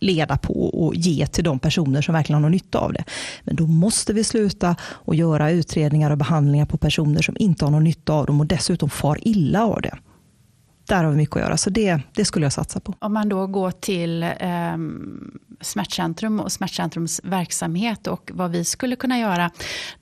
leda 0.00 0.36
på 0.36 0.68
och 0.68 0.94
ge 0.94 1.26
till 1.26 1.44
de 1.44 1.58
personer 1.58 2.02
som 2.02 2.14
verkligen 2.14 2.34
har 2.34 2.42
någon 2.42 2.52
nytta 2.52 2.78
av 2.78 2.92
det. 2.92 3.04
Men 3.44 3.56
då 3.56 3.66
måste 3.66 4.12
vi 4.12 4.24
sluta 4.24 4.76
och 4.82 5.14
göra 5.14 5.50
utredningar 5.50 6.10
och 6.10 6.18
behandlingar 6.18 6.66
på 6.66 6.76
personer 6.76 7.22
som 7.22 7.36
inte 7.38 7.64
har 7.64 7.70
någon 7.70 7.84
nytta 7.84 8.12
av 8.12 8.26
dem 8.26 8.40
och 8.40 8.46
dessutom 8.46 8.90
far 8.90 9.18
illa 9.22 9.64
av 9.64 9.82
det. 9.82 9.98
Där 10.86 11.04
har 11.04 11.10
vi 11.10 11.16
mycket 11.16 11.36
att 11.36 11.42
göra, 11.42 11.56
så 11.56 11.70
det, 11.70 12.00
det 12.14 12.24
skulle 12.24 12.46
jag 12.46 12.52
satsa 12.52 12.80
på. 12.80 12.94
Om 12.98 13.12
man 13.12 13.28
då 13.28 13.46
går 13.46 13.70
till 13.70 14.22
eh, 14.22 14.76
Smärtcentrum 15.60 16.40
och 16.40 16.52
Smärtcentrums 16.52 17.20
verksamhet 17.24 18.06
och 18.06 18.30
vad 18.34 18.50
vi 18.50 18.64
skulle 18.64 18.96
kunna 18.96 19.18
göra, 19.18 19.50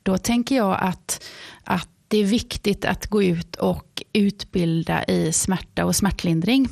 då 0.02 0.18
tänker 0.18 0.56
jag 0.56 0.78
att, 0.80 1.24
att 1.64 1.88
det 2.12 2.18
är 2.18 2.24
viktigt 2.24 2.84
att 2.84 3.06
gå 3.06 3.22
ut 3.22 3.56
och 3.56 4.02
utbilda 4.12 5.04
i 5.04 5.32
smärta 5.32 5.84
och 5.84 5.96
smärtlindring. 5.96 6.68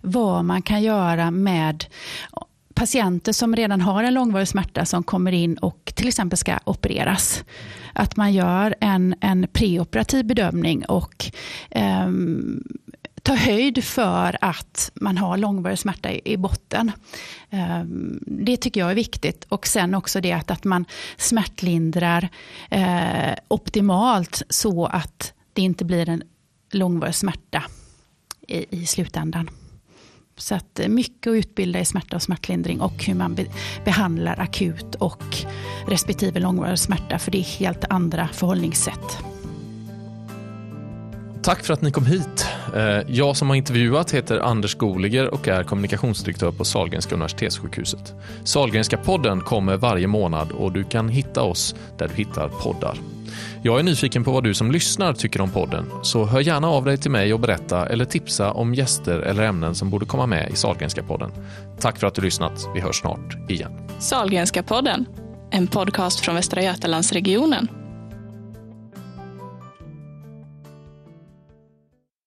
Vad 0.00 0.44
man 0.44 0.62
kan 0.62 0.82
göra 0.82 1.30
med 1.30 1.84
patienter 2.74 3.32
som 3.32 3.56
redan 3.56 3.80
har 3.80 4.04
en 4.04 4.14
långvarig 4.14 4.48
smärta 4.48 4.84
som 4.84 5.02
kommer 5.02 5.32
in 5.32 5.56
och 5.58 5.92
till 5.94 6.08
exempel 6.08 6.36
ska 6.36 6.58
opereras. 6.64 7.44
Att 7.92 8.16
man 8.16 8.32
gör 8.32 8.74
en, 8.80 9.14
en 9.20 9.46
preoperativ 9.52 10.24
bedömning 10.24 10.84
och 10.84 11.30
um, 12.04 12.62
ta 13.28 13.34
höjd 13.34 13.84
för 13.84 14.36
att 14.40 14.90
man 14.94 15.18
har 15.18 15.36
långvarig 15.36 15.78
smärta 15.78 16.12
i, 16.12 16.36
botten. 16.36 16.92
Ehm, 17.50 18.18
det 18.26 18.56
tycker 18.56 18.80
jag 18.80 18.90
är 18.90 18.94
viktigt. 18.94 19.44
Och 19.48 19.66
sen 19.66 19.94
också 19.94 20.20
det 20.20 20.32
att, 20.32 20.50
att 20.50 20.64
man 20.64 20.84
smärtlindrar 21.16 22.28
eh, 22.70 23.34
optimalt 23.48 24.42
så 24.48 24.86
att 24.86 25.32
det 25.52 25.62
inte 25.62 25.84
blir 25.84 26.08
en 26.08 26.22
långvarig 26.72 27.14
smärta 27.14 27.62
i, 28.48 28.82
i 28.82 28.86
slutändan. 28.86 29.50
Så 30.36 30.54
att 30.54 30.80
eh, 30.80 30.88
mycket 30.88 31.30
att 31.30 31.34
utbilda 31.34 31.80
i 31.80 31.84
smärta 31.84 32.16
och 32.16 32.22
smärtlindring 32.22 32.80
och 32.80 33.04
hur 33.04 33.14
man 33.14 33.34
be 33.34 33.46
behandlar 33.84 34.40
akut 34.40 34.94
och 34.94 35.24
respektive 35.88 36.40
långvarig 36.40 36.78
smärta. 36.78 37.18
För 37.18 37.30
det 37.30 37.38
är 37.38 37.58
helt 37.58 37.84
andra 37.90 38.28
förhållningssätt. 38.28 39.37
Tack 41.48 41.64
för 41.64 41.74
att 41.74 41.82
ni 41.82 41.90
kom 41.90 42.06
hit. 42.06 42.46
Eh, 42.76 43.00
jag 43.06 43.36
som 43.36 43.48
har 43.48 43.56
intervjuat 43.56 44.10
heter 44.10 44.38
Anders 44.38 44.74
Goliger 44.74 45.34
och 45.34 45.48
är 45.48 45.62
kommunikationsdirektör 45.62 46.52
på 46.52 46.64
Sahlgrenska 46.64 47.14
universitetssjukhuset. 47.14 48.14
Sahlgrenska 48.44 48.96
podden 48.96 49.40
kommer 49.40 49.76
varje 49.76 50.06
månad 50.06 50.52
och 50.52 50.72
du 50.72 50.84
kan 50.84 51.08
hitta 51.08 51.42
oss 51.42 51.74
där 51.98 52.08
du 52.08 52.14
hittar 52.14 52.48
poddar. 52.48 52.98
Jag 53.62 53.78
är 53.78 53.82
nyfiken 53.82 54.24
på 54.24 54.32
vad 54.32 54.44
du 54.44 54.54
som 54.54 54.72
lyssnar 54.72 55.12
tycker 55.12 55.40
om 55.40 55.50
podden, 55.50 55.90
så 56.02 56.24
hör 56.24 56.40
gärna 56.40 56.68
av 56.68 56.84
dig 56.84 56.98
till 56.98 57.10
mig 57.10 57.34
och 57.34 57.40
berätta 57.40 57.86
eller 57.86 58.04
tipsa 58.04 58.52
om 58.52 58.74
gäster 58.74 59.18
eller 59.18 59.42
ämnen 59.42 59.74
som 59.74 59.90
borde 59.90 60.06
komma 60.06 60.26
med 60.26 60.50
i 60.50 60.56
Sahlgrenska 60.56 61.02
podden. 61.02 61.30
Tack 61.80 61.98
för 61.98 62.06
att 62.06 62.14
du 62.14 62.22
lyssnat. 62.22 62.68
Vi 62.74 62.80
hörs 62.80 63.00
snart 63.00 63.50
igen. 63.50 63.72
Sahlgrenska 63.98 64.62
podden, 64.62 65.04
en 65.50 65.66
podcast 65.66 66.20
från 66.20 66.34
Västra 66.34 66.62
Götalandsregionen 66.62 67.68